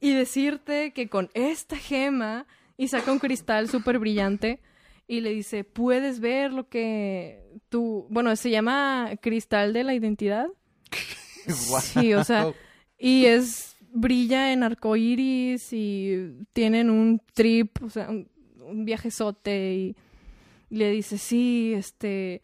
y 0.00 0.14
decirte 0.14 0.92
que 0.92 1.08
con 1.08 1.30
esta 1.34 1.76
gema, 1.76 2.46
y 2.76 2.88
saca 2.88 3.12
un 3.12 3.18
cristal 3.18 3.68
súper 3.68 3.98
brillante, 3.98 4.60
y 5.06 5.20
le 5.20 5.30
dice, 5.30 5.64
puedes 5.64 6.20
ver 6.20 6.52
lo 6.52 6.68
que 6.68 7.42
tú, 7.68 8.06
bueno, 8.10 8.34
se 8.36 8.50
llama 8.50 9.10
cristal 9.20 9.72
de 9.72 9.84
la 9.84 9.94
identidad. 9.94 10.46
Sí, 11.80 12.14
o 12.14 12.22
sea, 12.22 12.52
y 12.98 13.24
es, 13.24 13.76
brilla 13.92 14.52
en 14.52 14.62
arcoíris 14.62 15.72
y 15.72 16.46
tienen 16.52 16.90
un 16.90 17.20
trip, 17.34 17.82
o 17.82 17.90
sea, 17.90 18.10
un, 18.10 18.28
un 18.70 18.84
viajezote 18.84 19.74
y 19.74 19.96
le 20.70 20.90
dice, 20.90 21.18
sí, 21.18 21.72
este, 21.74 22.42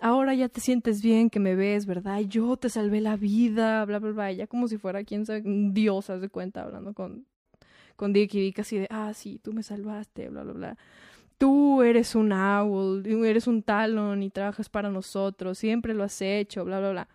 ahora 0.00 0.34
ya 0.34 0.48
te 0.48 0.60
sientes 0.60 1.02
bien 1.02 1.30
que 1.30 1.40
me 1.40 1.54
ves, 1.54 1.86
¿verdad? 1.86 2.20
Yo 2.20 2.56
te 2.56 2.70
salvé 2.70 3.00
la 3.00 3.16
vida, 3.16 3.84
bla, 3.84 3.98
bla, 3.98 4.12
bla, 4.12 4.32
ya 4.32 4.46
como 4.46 4.68
si 4.68 4.78
fuera, 4.78 5.04
quién 5.04 5.26
sabe, 5.26 5.42
un 5.44 5.74
dios, 5.74 6.10
haz 6.10 6.20
de 6.20 6.28
cuenta, 6.28 6.62
hablando 6.62 6.94
con, 6.94 7.26
con 7.96 8.12
Dick 8.12 8.34
y 8.34 8.40
Dick 8.40 8.58
así 8.60 8.78
de, 8.78 8.86
ah, 8.90 9.12
sí, 9.14 9.38
tú 9.42 9.52
me 9.52 9.62
salvaste, 9.62 10.28
bla, 10.30 10.42
bla, 10.42 10.52
bla. 10.52 10.78
Tú 11.36 11.82
eres 11.82 12.16
un 12.16 12.32
owl, 12.32 13.06
eres 13.24 13.46
un 13.46 13.62
talon 13.62 14.22
y 14.22 14.30
trabajas 14.30 14.68
para 14.68 14.90
nosotros, 14.90 15.58
siempre 15.58 15.94
lo 15.94 16.02
has 16.02 16.20
hecho, 16.20 16.64
bla, 16.64 16.80
bla, 16.80 16.90
bla. 16.90 17.08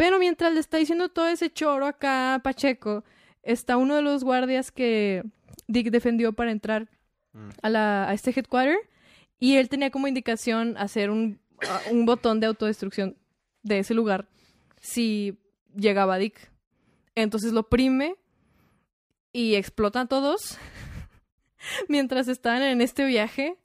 Pero 0.00 0.18
mientras 0.18 0.54
le 0.54 0.60
está 0.60 0.78
diciendo 0.78 1.10
todo 1.10 1.28
ese 1.28 1.52
choro 1.52 1.84
acá 1.84 2.34
a 2.34 2.38
Pacheco, 2.38 3.04
está 3.42 3.76
uno 3.76 3.96
de 3.96 4.02
los 4.02 4.24
guardias 4.24 4.70
que 4.70 5.22
Dick 5.66 5.90
defendió 5.90 6.32
para 6.32 6.52
entrar 6.52 6.88
Mm. 7.32 7.48
a, 7.62 7.70
la, 7.70 8.08
a 8.08 8.14
este 8.14 8.30
headquarter 8.30 8.78
y 9.38 9.56
él 9.56 9.68
tenía 9.68 9.90
como 9.90 10.08
indicación 10.08 10.76
hacer 10.76 11.10
un, 11.10 11.40
un 11.90 12.04
botón 12.04 12.40
de 12.40 12.46
autodestrucción 12.46 13.16
de 13.62 13.78
ese 13.78 13.94
lugar 13.94 14.28
si 14.80 15.38
llegaba 15.76 16.18
Dick. 16.18 16.50
Entonces 17.14 17.52
lo 17.52 17.68
prime 17.68 18.16
y 19.32 19.54
explotan 19.54 20.08
todos 20.08 20.58
mientras 21.88 22.26
están 22.26 22.62
en 22.62 22.80
este 22.80 23.04
viaje 23.04 23.56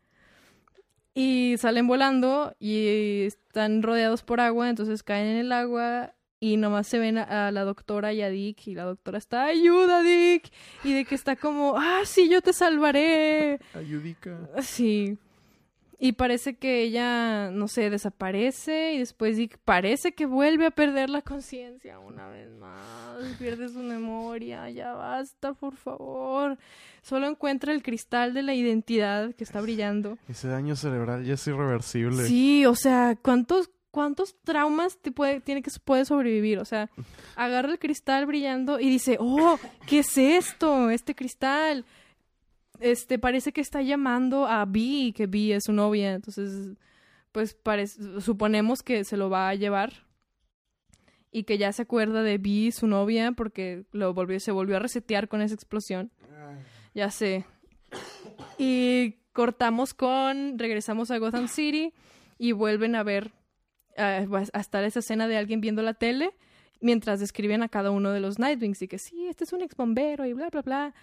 y 1.16 1.56
salen 1.58 1.88
volando 1.88 2.56
y 2.60 3.24
están 3.26 3.82
rodeados 3.82 4.22
por 4.22 4.42
agua, 4.42 4.70
entonces 4.70 5.02
caen 5.02 5.28
en 5.28 5.38
el 5.38 5.52
agua 5.52 6.14
y 6.46 6.58
nomás 6.58 6.86
se 6.86 7.00
ven 7.00 7.18
a, 7.18 7.48
a 7.48 7.52
la 7.52 7.64
doctora 7.64 8.14
y 8.14 8.22
a 8.22 8.30
Dick 8.30 8.68
y 8.68 8.76
la 8.76 8.84
doctora 8.84 9.18
está, 9.18 9.46
ayuda 9.46 10.04
Dick, 10.04 10.52
y 10.84 10.94
de 10.94 11.04
que 11.04 11.16
está 11.16 11.36
como, 11.36 11.74
ah, 11.76 12.02
sí, 12.06 12.30
yo 12.30 12.40
te 12.42 12.54
salvaré. 12.54 13.60
Ayudica. 13.74 14.38
Sí. 14.62 15.18
Y 15.98 16.12
parece 16.12 16.56
que 16.56 16.84
ella, 16.84 17.50
no 17.50 17.68
sé, 17.68 17.90
desaparece 17.90 18.94
y 18.94 19.00
después 19.00 19.38
Dick 19.38 19.58
parece 19.66 20.14
que 20.14 20.28
vuelve 20.28 20.68
a 20.68 20.72
perder 20.72 21.10
la 21.10 21.24
conciencia 21.24 21.98
una 21.98 22.28
vez 22.28 22.52
más. 22.58 23.24
Pierde 23.40 23.70
su 23.70 23.80
memoria. 23.80 24.70
Ya 24.70 24.94
basta, 24.94 25.54
por 25.54 25.76
favor. 25.76 26.60
Solo 27.02 27.28
encuentra 27.28 27.72
el 27.72 27.82
cristal 27.82 28.34
de 28.34 28.44
la 28.44 28.54
identidad 28.54 29.34
que 29.34 29.44
está 29.44 29.62
brillando. 29.62 30.18
Ese 30.28 30.48
daño 30.48 30.76
cerebral 30.76 31.24
ya 31.24 31.36
es 31.36 31.48
irreversible. 31.48 32.26
Sí, 32.26 32.66
o 32.66 32.76
sea, 32.76 33.18
¿cuántos, 33.20 33.70
cuántos 33.96 34.36
traumas 34.44 34.98
te 34.98 35.10
puede, 35.10 35.40
tiene 35.40 35.62
que 35.62 35.72
puede 35.86 36.04
sobrevivir? 36.04 36.60
O 36.60 36.66
sea, 36.66 36.90
agarra 37.38 37.72
el 37.72 37.80
cristal 37.80 38.26
brillando 38.26 38.78
y 38.78 38.90
dice, 38.90 39.16
oh, 39.22 39.58
¿qué 39.88 40.00
es 40.00 40.18
esto? 40.18 40.90
Este 40.90 41.16
cristal. 41.16 41.86
Este, 42.82 43.18
parece 43.18 43.54
que 43.54 43.62
está 43.62 43.82
llamando 43.82 44.48
a 44.48 44.66
Vi, 44.66 45.14
que 45.14 45.28
Vi 45.28 45.54
es 45.54 45.64
su 45.64 45.72
novia. 45.72 46.14
Entonces, 46.14 46.76
pues 47.32 47.54
parece, 47.54 48.20
suponemos 48.20 48.84
que 48.84 49.06
se 49.06 49.16
lo 49.16 49.30
va 49.30 49.48
a 49.48 49.56
llevar. 49.56 49.94
Y 51.32 51.44
que 51.44 51.58
ya 51.58 51.72
se 51.72 51.84
acuerda 51.84 52.22
de 52.22 52.38
Vi, 52.38 52.74
su 52.74 52.88
novia, 52.88 53.32
porque 53.32 53.86
lo 53.94 54.14
volvió, 54.14 54.42
se 54.42 54.52
volvió 54.52 54.76
a 54.76 54.80
resetear 54.80 55.30
con 55.30 55.42
esa 55.42 55.56
explosión. 55.56 56.12
Ya 56.94 57.12
sé. 57.12 57.46
Y 58.58 59.20
cortamos 59.32 59.94
con. 59.94 60.60
Regresamos 60.60 61.12
a 61.12 61.18
Gotham 61.18 61.48
City 61.48 61.94
y 62.38 62.52
vuelven 62.52 62.96
a 62.96 63.04
ver. 63.04 63.32
Hasta 63.98 64.86
esa 64.86 65.00
escena 65.00 65.28
de 65.28 65.38
alguien 65.38 65.62
viendo 65.62 65.82
la 65.82 65.94
tele 65.94 66.34
mientras 66.82 67.20
describen 67.20 67.64
a 67.64 67.70
cada 67.70 67.92
uno 67.92 68.12
de 68.12 68.20
los 68.20 68.40
Nightwings 68.40 68.82
y 68.82 68.88
que 68.88 69.00
sí, 69.00 69.28
este 69.28 69.44
es 69.44 69.54
un 69.54 69.62
ex 69.62 69.76
bombero 69.76 70.26
y 70.26 70.34
bla, 70.34 70.50
bla, 70.50 70.62
bla. 70.62 70.94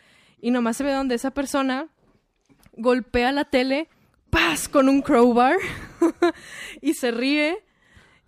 Y 0.41 0.51
nomás 0.51 0.77
se 0.77 0.85
ve 0.85 0.93
donde 0.93 1.15
esa 1.15 1.31
persona 1.31 1.89
golpea 2.77 3.33
la 3.33 3.45
tele, 3.45 3.89
¡paz! 4.31 4.69
con 4.69 4.89
un 4.89 5.03
crowbar 5.03 5.57
y 6.81 6.95
se 6.95 7.11
ríe. 7.11 7.65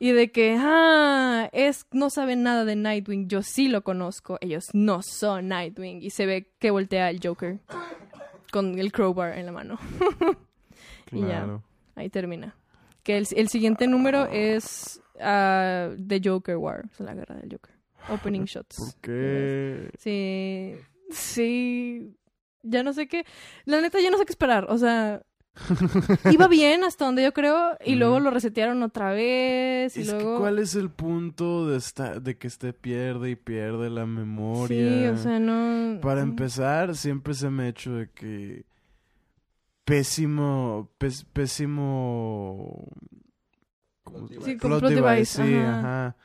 Y 0.00 0.10
de 0.10 0.32
que, 0.32 0.56
ah, 0.58 1.48
es, 1.52 1.86
no 1.92 2.10
saben 2.10 2.42
nada 2.42 2.64
de 2.64 2.74
Nightwing, 2.74 3.28
yo 3.28 3.42
sí 3.42 3.68
lo 3.68 3.84
conozco, 3.84 4.38
ellos 4.40 4.66
no 4.72 5.02
son 5.02 5.48
Nightwing. 5.48 6.02
Y 6.02 6.10
se 6.10 6.26
ve 6.26 6.50
que 6.58 6.72
voltea 6.72 7.10
el 7.10 7.20
Joker 7.22 7.60
con 8.50 8.78
el 8.78 8.92
crowbar 8.92 9.38
en 9.38 9.46
la 9.46 9.52
mano. 9.52 9.78
Y 11.12 11.20
ya. 11.20 11.26
Claro. 11.26 11.62
Ahí 11.94 12.10
termina. 12.10 12.56
Que 13.04 13.18
el, 13.18 13.26
el 13.36 13.48
siguiente 13.48 13.86
número 13.86 14.24
es 14.26 15.00
ah, 15.20 15.90
The 16.08 16.20
Joker 16.24 16.56
War, 16.56 16.86
o 16.90 16.94
sea, 16.96 17.06
la 17.06 17.14
guerra 17.14 17.36
del 17.36 17.52
Joker. 17.52 17.74
Opening 18.08 18.44
shots. 18.44 18.76
¿Por 18.76 18.94
qué? 19.00 19.90
Sí, 19.98 20.74
sí. 21.10 22.16
Ya 22.62 22.82
no 22.82 22.92
sé 22.92 23.06
qué. 23.06 23.24
La 23.66 23.80
neta, 23.80 24.00
ya 24.00 24.10
no 24.10 24.18
sé 24.18 24.24
qué 24.26 24.32
esperar. 24.32 24.66
O 24.70 24.76
sea, 24.78 25.22
iba 26.32 26.48
bien 26.48 26.82
hasta 26.84 27.04
donde 27.04 27.22
yo 27.22 27.32
creo 27.32 27.76
y 27.84 27.94
luego 27.94 28.20
lo 28.20 28.30
resetearon 28.30 28.82
otra 28.82 29.12
vez 29.12 29.96
y 29.96 30.00
Es 30.00 30.12
luego. 30.12 30.34
que 30.34 30.40
¿cuál 30.40 30.58
es 30.58 30.74
el 30.74 30.90
punto 30.90 31.68
de, 31.68 31.76
esta, 31.78 32.18
de 32.20 32.36
que 32.36 32.46
este 32.48 32.72
pierde 32.72 33.30
y 33.30 33.36
pierde 33.36 33.88
la 33.90 34.04
memoria? 34.06 34.90
Sí, 34.90 35.06
o 35.06 35.16
sea, 35.16 35.38
no. 35.38 36.00
Para 36.00 36.22
empezar, 36.22 36.96
siempre 36.96 37.34
se 37.34 37.50
me 37.50 37.64
ha 37.64 37.68
hecho 37.68 37.94
de 37.94 38.08
que 38.10 38.64
pésimo, 39.84 40.90
pés- 40.98 41.24
pésimo... 41.32 42.88
Sí, 44.44 44.56
con 44.58 44.70
Plot 44.70 44.80
plot 44.80 44.92
device, 44.92 45.02
device, 45.02 45.42
sí, 45.46 45.54
ajá. 45.56 45.78
ajá. 46.06 46.16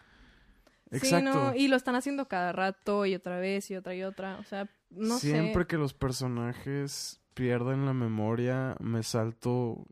Exacto. 0.91 1.31
Sí, 1.31 1.37
no, 1.39 1.55
y 1.55 1.67
lo 1.67 1.75
están 1.75 1.95
haciendo 1.95 2.27
cada 2.27 2.51
rato 2.51 3.05
y 3.05 3.15
otra 3.15 3.39
vez 3.39 3.69
y 3.71 3.75
otra 3.75 3.95
y 3.95 4.03
otra. 4.03 4.37
O 4.39 4.43
sea, 4.43 4.67
no 4.89 5.17
Siempre 5.17 5.63
sé. 5.63 5.67
que 5.67 5.77
los 5.77 5.93
personajes 5.93 7.21
pierden 7.33 7.85
la 7.85 7.93
memoria, 7.93 8.75
me 8.79 9.01
salto 9.03 9.85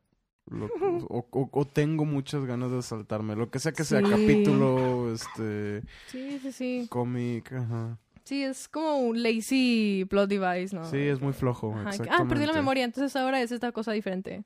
lo- 0.49 0.65
o, 1.09 1.27
o- 1.31 1.49
o 1.51 1.65
tengo 1.65 2.03
muchas 2.05 2.43
ganas 2.45 2.71
de 2.71 2.81
saltarme. 2.81 3.35
Lo 3.35 3.49
que 3.49 3.59
sea 3.59 3.71
que 3.71 3.83
sea, 3.83 3.99
Sí. 3.99 4.05
capítulo, 4.09 5.13
este, 5.13 5.81
Sí, 6.07 6.39
sí, 6.39 6.51
sí. 6.51 6.87
cómic, 6.89 7.53
ajá. 7.53 7.97
Sí, 8.27 8.43
es 8.43 8.67
como 8.67 8.97
un 8.97 9.23
lazy 9.23 10.05
plot 10.09 10.29
device, 10.29 10.75
¿no? 10.75 10.83
Sí, 10.83 10.97
es 10.97 11.21
muy 11.21 11.31
flojo, 11.31 11.73
Ajá, 11.73 11.91
Ah, 12.11 12.25
perdí 12.27 12.45
la 12.45 12.51
memoria, 12.53 12.83
entonces 12.83 13.15
ahora 13.15 13.41
es 13.41 13.53
esta 13.53 13.71
cosa 13.71 13.93
diferente. 13.93 14.43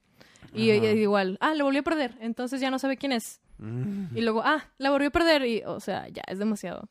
Y, 0.54 0.70
y 0.72 0.86
igual, 1.00 1.38
ah, 1.42 1.56
lo 1.56 1.64
volvió 1.66 1.80
a 1.80 1.84
perder, 1.84 2.16
entonces 2.22 2.62
ya 2.62 2.70
no 2.70 2.78
sabe 2.78 2.98
quién 2.98 3.12
es. 3.12 3.40
Mm, 3.58 4.16
Y 4.16 4.22
luego, 4.22 4.42
ah, 4.46 4.66
la 4.78 4.92
volvió 4.92 5.08
a 5.08 5.12
perder 5.12 5.46
y, 5.46 5.64
o 5.66 5.80
sea, 5.80 6.08
ya, 6.10 6.22
es 6.28 6.38
demasiado. 6.38 6.90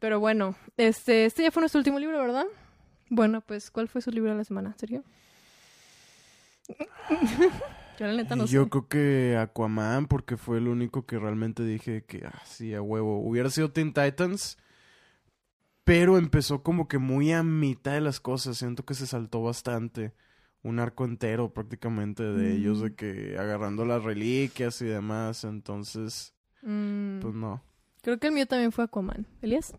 Pero 0.00 0.20
bueno, 0.20 0.54
este, 0.76 1.24
este 1.24 1.42
ya 1.44 1.50
fue 1.50 1.60
nuestro 1.62 1.78
último 1.78 1.98
libro, 1.98 2.18
¿verdad? 2.20 2.46
Bueno, 3.10 3.40
pues, 3.40 3.70
¿cuál 3.72 3.88
fue 3.88 4.00
su 4.00 4.10
libro 4.10 4.30
de 4.32 4.36
la 4.38 4.44
semana? 4.44 4.74
¿Serio? 4.78 5.02
Yo 7.98 8.06
la 8.06 8.12
neta 8.12 8.36
no 8.36 8.44
Y 8.44 8.48
Yo 8.48 8.64
sé. 8.64 8.70
creo 8.70 8.88
que 8.88 9.36
Aquaman, 9.38 10.06
porque 10.06 10.36
fue 10.36 10.58
el 10.58 10.68
único 10.68 11.06
que 11.06 11.18
realmente 11.18 11.64
dije 11.64 12.04
que, 12.04 12.26
ah, 12.26 12.42
sí, 12.44 12.74
a 12.74 12.82
huevo. 12.82 13.20
Hubiera 13.20 13.48
sido 13.50 13.70
Teen 13.70 13.92
Titans, 13.92 14.58
pero 15.86 16.18
empezó 16.18 16.64
como 16.64 16.88
que 16.88 16.98
muy 16.98 17.30
a 17.32 17.44
mitad 17.44 17.92
de 17.92 18.00
las 18.00 18.18
cosas. 18.18 18.58
Siento 18.58 18.84
que 18.84 18.94
se 18.94 19.06
saltó 19.06 19.40
bastante. 19.42 20.12
Un 20.64 20.80
arco 20.80 21.04
entero 21.04 21.54
prácticamente 21.54 22.24
de 22.24 22.54
ellos, 22.56 22.78
Mm. 22.78 22.82
de 22.82 22.94
que 22.96 23.36
agarrando 23.38 23.84
las 23.84 24.02
reliquias 24.02 24.82
y 24.82 24.86
demás. 24.86 25.44
Entonces, 25.44 26.34
Mm, 26.62 27.20
pues 27.20 27.34
no. 27.34 27.62
creo 28.02 28.18
que 28.18 28.26
el 28.26 28.32
mío 28.32 28.46
también 28.46 28.72
fue 28.72 28.82
Aquaman. 28.82 29.28
¿Elías? 29.42 29.74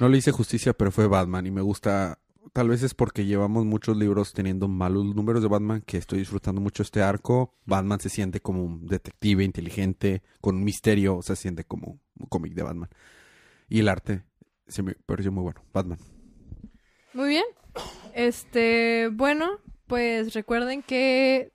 No 0.00 0.08
le 0.08 0.16
hice 0.16 0.32
justicia, 0.32 0.72
pero 0.72 0.90
fue 0.90 1.06
Batman 1.08 1.46
y 1.46 1.50
me 1.50 1.60
gusta. 1.60 2.18
Tal 2.54 2.70
vez 2.70 2.82
es 2.82 2.94
porque 2.94 3.26
llevamos 3.26 3.66
muchos 3.66 3.96
libros 3.98 4.32
teniendo 4.32 4.66
malos 4.66 5.14
números 5.14 5.42
de 5.42 5.48
Batman 5.48 5.82
que 5.84 5.98
estoy 5.98 6.20
disfrutando 6.20 6.62
mucho 6.62 6.82
este 6.82 7.02
arco. 7.02 7.54
Batman 7.66 8.00
se 8.00 8.08
siente 8.08 8.40
como 8.40 8.64
un 8.64 8.86
detective 8.86 9.44
inteligente, 9.44 10.22
con 10.40 10.56
un 10.56 10.64
misterio, 10.64 11.18
o 11.18 11.22
sea, 11.22 11.36
se 11.36 11.42
siente 11.42 11.64
como 11.64 12.00
un 12.18 12.26
cómic 12.30 12.54
de 12.54 12.62
Batman. 12.62 12.88
Y 13.68 13.80
el 13.80 13.88
arte 13.88 14.24
se 14.72 14.82
me 14.82 14.94
pareció 15.06 15.30
muy 15.30 15.42
bueno. 15.42 15.62
Batman. 15.72 15.98
Muy 17.14 17.28
bien. 17.28 17.44
Este, 18.14 19.08
bueno, 19.12 19.58
pues 19.86 20.34
recuerden 20.34 20.82
que 20.82 21.52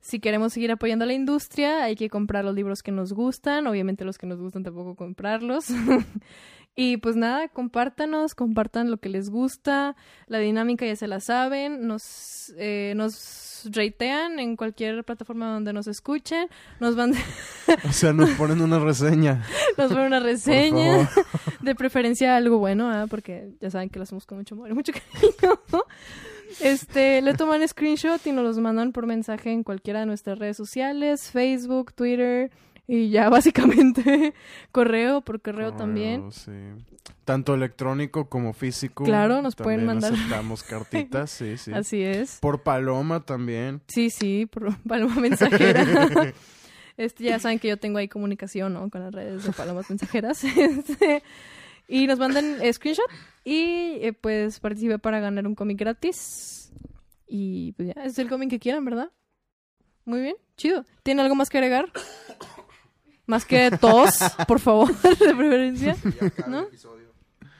si 0.00 0.18
queremos 0.18 0.54
seguir 0.54 0.70
apoyando 0.70 1.04
a 1.04 1.06
la 1.06 1.12
industria, 1.12 1.84
hay 1.84 1.94
que 1.94 2.08
comprar 2.08 2.44
los 2.44 2.54
libros 2.54 2.82
que 2.82 2.92
nos 2.92 3.12
gustan. 3.12 3.66
Obviamente 3.66 4.04
los 4.04 4.16
que 4.16 4.26
nos 4.26 4.40
gustan 4.40 4.62
tampoco 4.62 4.96
comprarlos. 4.96 5.66
y 6.76 6.96
pues 6.98 7.16
nada, 7.16 7.48
compártanos, 7.48 8.34
compartan 8.34 8.90
lo 8.90 8.98
que 8.98 9.08
les 9.08 9.28
gusta. 9.28 9.96
La 10.26 10.38
dinámica 10.38 10.86
ya 10.86 10.96
se 10.96 11.08
la 11.08 11.20
saben. 11.20 11.86
Nos, 11.86 12.54
eh, 12.56 12.94
nos 12.96 13.68
ratean 13.72 14.38
en 14.38 14.56
cualquier 14.56 15.04
plataforma 15.04 15.52
donde 15.52 15.72
nos 15.72 15.88
escuchen. 15.88 16.48
Nos 16.78 16.96
van 16.96 17.12
O 17.88 17.92
sea, 17.92 18.12
nos 18.12 18.30
ponen 18.30 18.62
una 18.62 18.78
reseña. 18.78 19.44
nos 19.78 19.92
van 19.92 20.06
una 20.06 20.20
reseña. 20.20 21.10
De 21.60 21.74
preferencia 21.74 22.36
algo 22.36 22.58
bueno, 22.58 22.88
¿ah? 22.88 23.06
porque 23.10 23.50
ya 23.60 23.70
saben 23.70 23.90
que 23.90 23.98
lo 23.98 24.04
hacemos 24.04 24.24
con 24.24 24.38
mucho 24.38 24.54
amor 24.54 24.70
y 24.70 24.74
mucho 24.74 24.92
cariño. 24.92 25.60
Este, 26.60 27.20
le 27.20 27.34
toman 27.34 27.66
screenshot 27.66 28.24
y 28.26 28.32
nos 28.32 28.44
los 28.44 28.58
mandan 28.58 28.92
por 28.92 29.06
mensaje 29.06 29.52
en 29.52 29.62
cualquiera 29.62 30.00
de 30.00 30.06
nuestras 30.06 30.38
redes 30.38 30.56
sociales, 30.56 31.30
Facebook, 31.30 31.92
Twitter 31.92 32.50
y 32.90 33.08
ya 33.10 33.28
básicamente 33.30 34.34
correo, 34.72 35.20
por 35.20 35.40
correo 35.40 35.72
también. 35.74 36.32
Sí. 36.32 36.50
Tanto 37.24 37.54
electrónico 37.54 38.28
como 38.28 38.52
físico. 38.52 39.04
Claro, 39.04 39.42
nos 39.42 39.54
pueden 39.54 39.86
mandar. 39.86 40.12
aceptamos 40.12 40.62
cartitas, 40.64 41.30
sí, 41.30 41.56
sí. 41.56 41.72
Así 41.72 42.02
es. 42.02 42.38
Por 42.40 42.64
Paloma 42.64 43.20
también. 43.20 43.80
Sí, 43.86 44.10
sí, 44.10 44.46
por 44.46 44.76
paloma 44.88 45.14
mensajera. 45.20 46.34
Este, 46.96 47.24
ya 47.24 47.38
saben 47.38 47.60
que 47.60 47.68
yo 47.68 47.78
tengo 47.78 47.98
ahí 47.98 48.08
comunicación, 48.08 48.74
¿no? 48.74 48.90
Con 48.90 49.02
las 49.02 49.14
redes 49.14 49.44
de 49.44 49.52
palomas 49.52 49.88
mensajeras. 49.88 50.42
Este, 50.44 51.22
y 51.86 52.06
nos 52.06 52.18
mandan 52.18 52.60
eh, 52.60 52.72
screenshot 52.72 53.06
y 53.44 53.98
eh, 54.02 54.12
pues 54.20 54.58
participe 54.58 54.98
para 54.98 55.20
ganar 55.20 55.46
un 55.46 55.54
cómic 55.54 55.78
gratis. 55.78 56.72
Y 57.26 57.72
pues 57.72 57.94
ya, 57.94 58.02
es 58.02 58.18
el 58.18 58.28
cómic 58.28 58.50
que 58.50 58.58
quieran, 58.58 58.84
¿verdad? 58.84 59.12
Muy 60.04 60.20
bien, 60.22 60.36
chido. 60.56 60.84
¿Tiene 61.04 61.22
algo 61.22 61.36
más 61.36 61.50
que 61.50 61.58
agregar? 61.58 61.92
Más 63.30 63.44
que 63.44 63.70
tos, 63.70 64.18
por 64.48 64.58
favor, 64.58 64.92
de 65.02 65.34
preferencia. 65.36 65.96
¿No? 66.48 66.66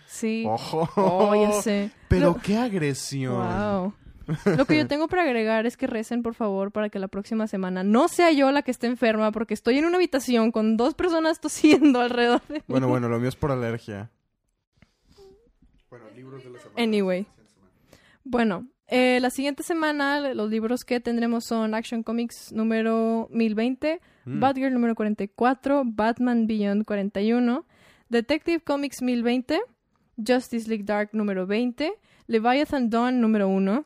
Sí. 0.09 0.45
Ojo. 0.45 0.89
Oh, 0.97 1.35
ya 1.37 1.53
sé. 1.63 1.91
Pero 2.09 2.31
Lo- 2.33 2.37
qué 2.43 2.57
agresión. 2.57 3.37
Wow. 3.37 3.95
Lo 4.57 4.65
que 4.65 4.77
yo 4.77 4.89
tengo 4.89 5.07
para 5.07 5.23
agregar 5.23 5.67
es 5.67 5.77
que 5.77 5.87
recen, 5.87 6.25
por 6.25 6.35
favor, 6.35 6.73
para 6.73 6.89
que 6.89 6.99
la 6.99 7.07
próxima 7.07 7.47
semana 7.47 7.85
no 7.85 8.09
sea 8.09 8.33
yo 8.33 8.51
la 8.51 8.63
que 8.63 8.73
esté 8.73 8.89
enferma, 8.89 9.31
porque 9.31 9.55
estoy 9.55 9.79
en 9.79 9.85
una 9.85 9.97
habitación 9.97 10.51
con 10.51 10.77
dos 10.77 10.95
personas 10.95 11.41
tosiendo 11.41 12.01
alrededor 12.01 12.43
de 12.49 12.55
mí. 12.55 12.63
Bueno, 12.67 12.89
bueno, 12.89 13.09
lo 13.09 13.21
mío 13.21 13.29
es 13.29 13.37
por 13.37 13.53
alergia. 13.53 14.11
Bueno, 15.89 16.07
libros 16.17 16.43
de 16.43 16.51
la 16.51 16.59
semana. 16.59 16.83
Anyway. 16.83 17.27
Bueno, 18.25 18.67
eh, 18.91 19.19
la 19.21 19.31
siguiente 19.31 19.63
semana 19.63 20.35
los 20.35 20.51
libros 20.51 20.85
que 20.85 21.01
tendremos 21.01 21.45
son 21.45 21.75
Action 21.75 22.03
Comics 22.03 22.53
número 22.53 23.29
1020, 23.31 24.01
Mm. 24.27 24.41
Batgirl 24.41 24.73
número 24.75 24.95
44, 24.95 25.83
Batman 25.87 26.47
Beyond 26.47 26.85
41, 26.85 27.65
Detective 28.11 28.61
Comics 28.61 29.01
1020, 29.01 29.61
Justice 30.17 30.69
League 30.69 30.85
Dark 30.85 31.11
número 31.13 31.47
20, 31.47 31.93
Leviathan 32.27 32.91
Dawn 32.91 33.21
número 33.21 33.49
1, 33.49 33.85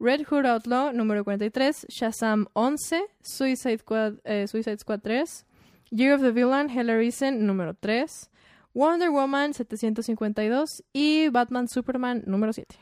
Red 0.00 0.22
Hood 0.30 0.46
Outlaw 0.46 0.92
número 0.92 1.24
43, 1.24 1.86
Shazam 1.88 2.46
11, 2.54 3.02
Suicide 3.22 3.78
Squad, 3.78 4.14
eh, 4.24 4.46
Suicide 4.46 4.78
Squad 4.78 5.00
3, 5.02 5.44
Year 5.90 6.14
of 6.14 6.22
the 6.22 6.32
Villain, 6.32 6.68
Hellraiser 6.68 7.32
número 7.32 7.74
3, 7.74 8.30
Wonder 8.74 9.10
Woman 9.10 9.52
752 9.54 10.82
y 10.92 11.28
Batman 11.28 11.68
Superman 11.68 12.22
número 12.26 12.52
7. 12.52 12.76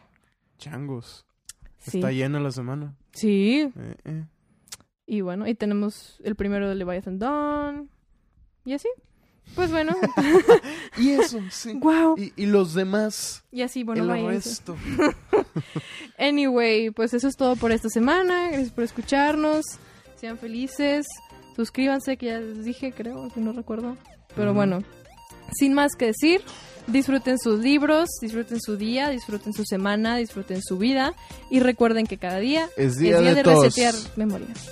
Changos. 0.59 1.25
Sí. 1.87 1.99
Está 1.99 2.11
llena 2.13 2.41
la 2.41 2.51
semana. 2.51 2.95
Sí, 3.13 3.71
Eh, 3.77 3.95
eh. 4.05 4.25
y 5.07 5.21
bueno, 5.21 5.47
y 5.47 5.55
tenemos 5.55 6.19
el 6.25 6.35
primero 6.35 6.69
de 6.69 6.75
Leviathan 6.75 7.19
Dawn. 7.19 7.91
Y 8.65 8.73
así. 8.75 8.89
Pues 9.55 9.71
bueno, 9.71 9.95
Y 10.99 11.11
eso, 11.11 11.39
sí. 11.51 11.75
wow. 11.75 12.17
Y, 12.19 12.33
y 12.35 12.47
los 12.47 12.73
demás, 12.73 13.45
Y 13.53 13.61
así, 13.61 13.85
bueno, 13.85 14.13
el 14.15 14.27
resto. 14.27 14.75
Anyway, 16.19 16.91
pues 16.91 17.13
eso 17.15 17.29
es 17.29 17.37
todo 17.37 17.57
por 17.57 17.73
esta 17.73 17.89
semana. 17.89 18.49
Gracias 18.49 18.71
por 18.71 18.85
escucharnos. 18.85 19.65
Sean 20.17 20.39
felices. 20.39 21.07
Suscríbanse, 21.57 22.17
que 22.17 22.27
ya 22.27 22.41
les 22.41 22.65
dije, 22.65 22.93
creo, 22.93 23.29
si 23.31 23.41
no 23.41 23.53
recuerdo. 23.53 23.97
Pero 24.35 24.55
bueno, 24.55 24.83
sin 25.53 25.75
más 25.75 25.93
que 25.97 26.07
decir, 26.07 26.41
disfruten 26.87 27.39
sus 27.39 27.61
libros, 27.61 28.09
disfruten 28.21 28.61
su 28.61 28.77
día, 28.77 29.09
disfruten 29.09 29.53
su 29.53 29.65
semana, 29.65 30.17
disfruten 30.17 30.63
su 30.63 30.79
vida. 30.79 31.15
Y 31.51 31.61
recuerden 31.61 32.07
que 32.07 32.19
cada 32.19 32.39
día 32.39 32.69
Es 32.77 32.97
día 32.97 33.21
de 33.21 33.35
de 33.35 33.43
resetear 33.43 33.95
memorias. 34.17 34.71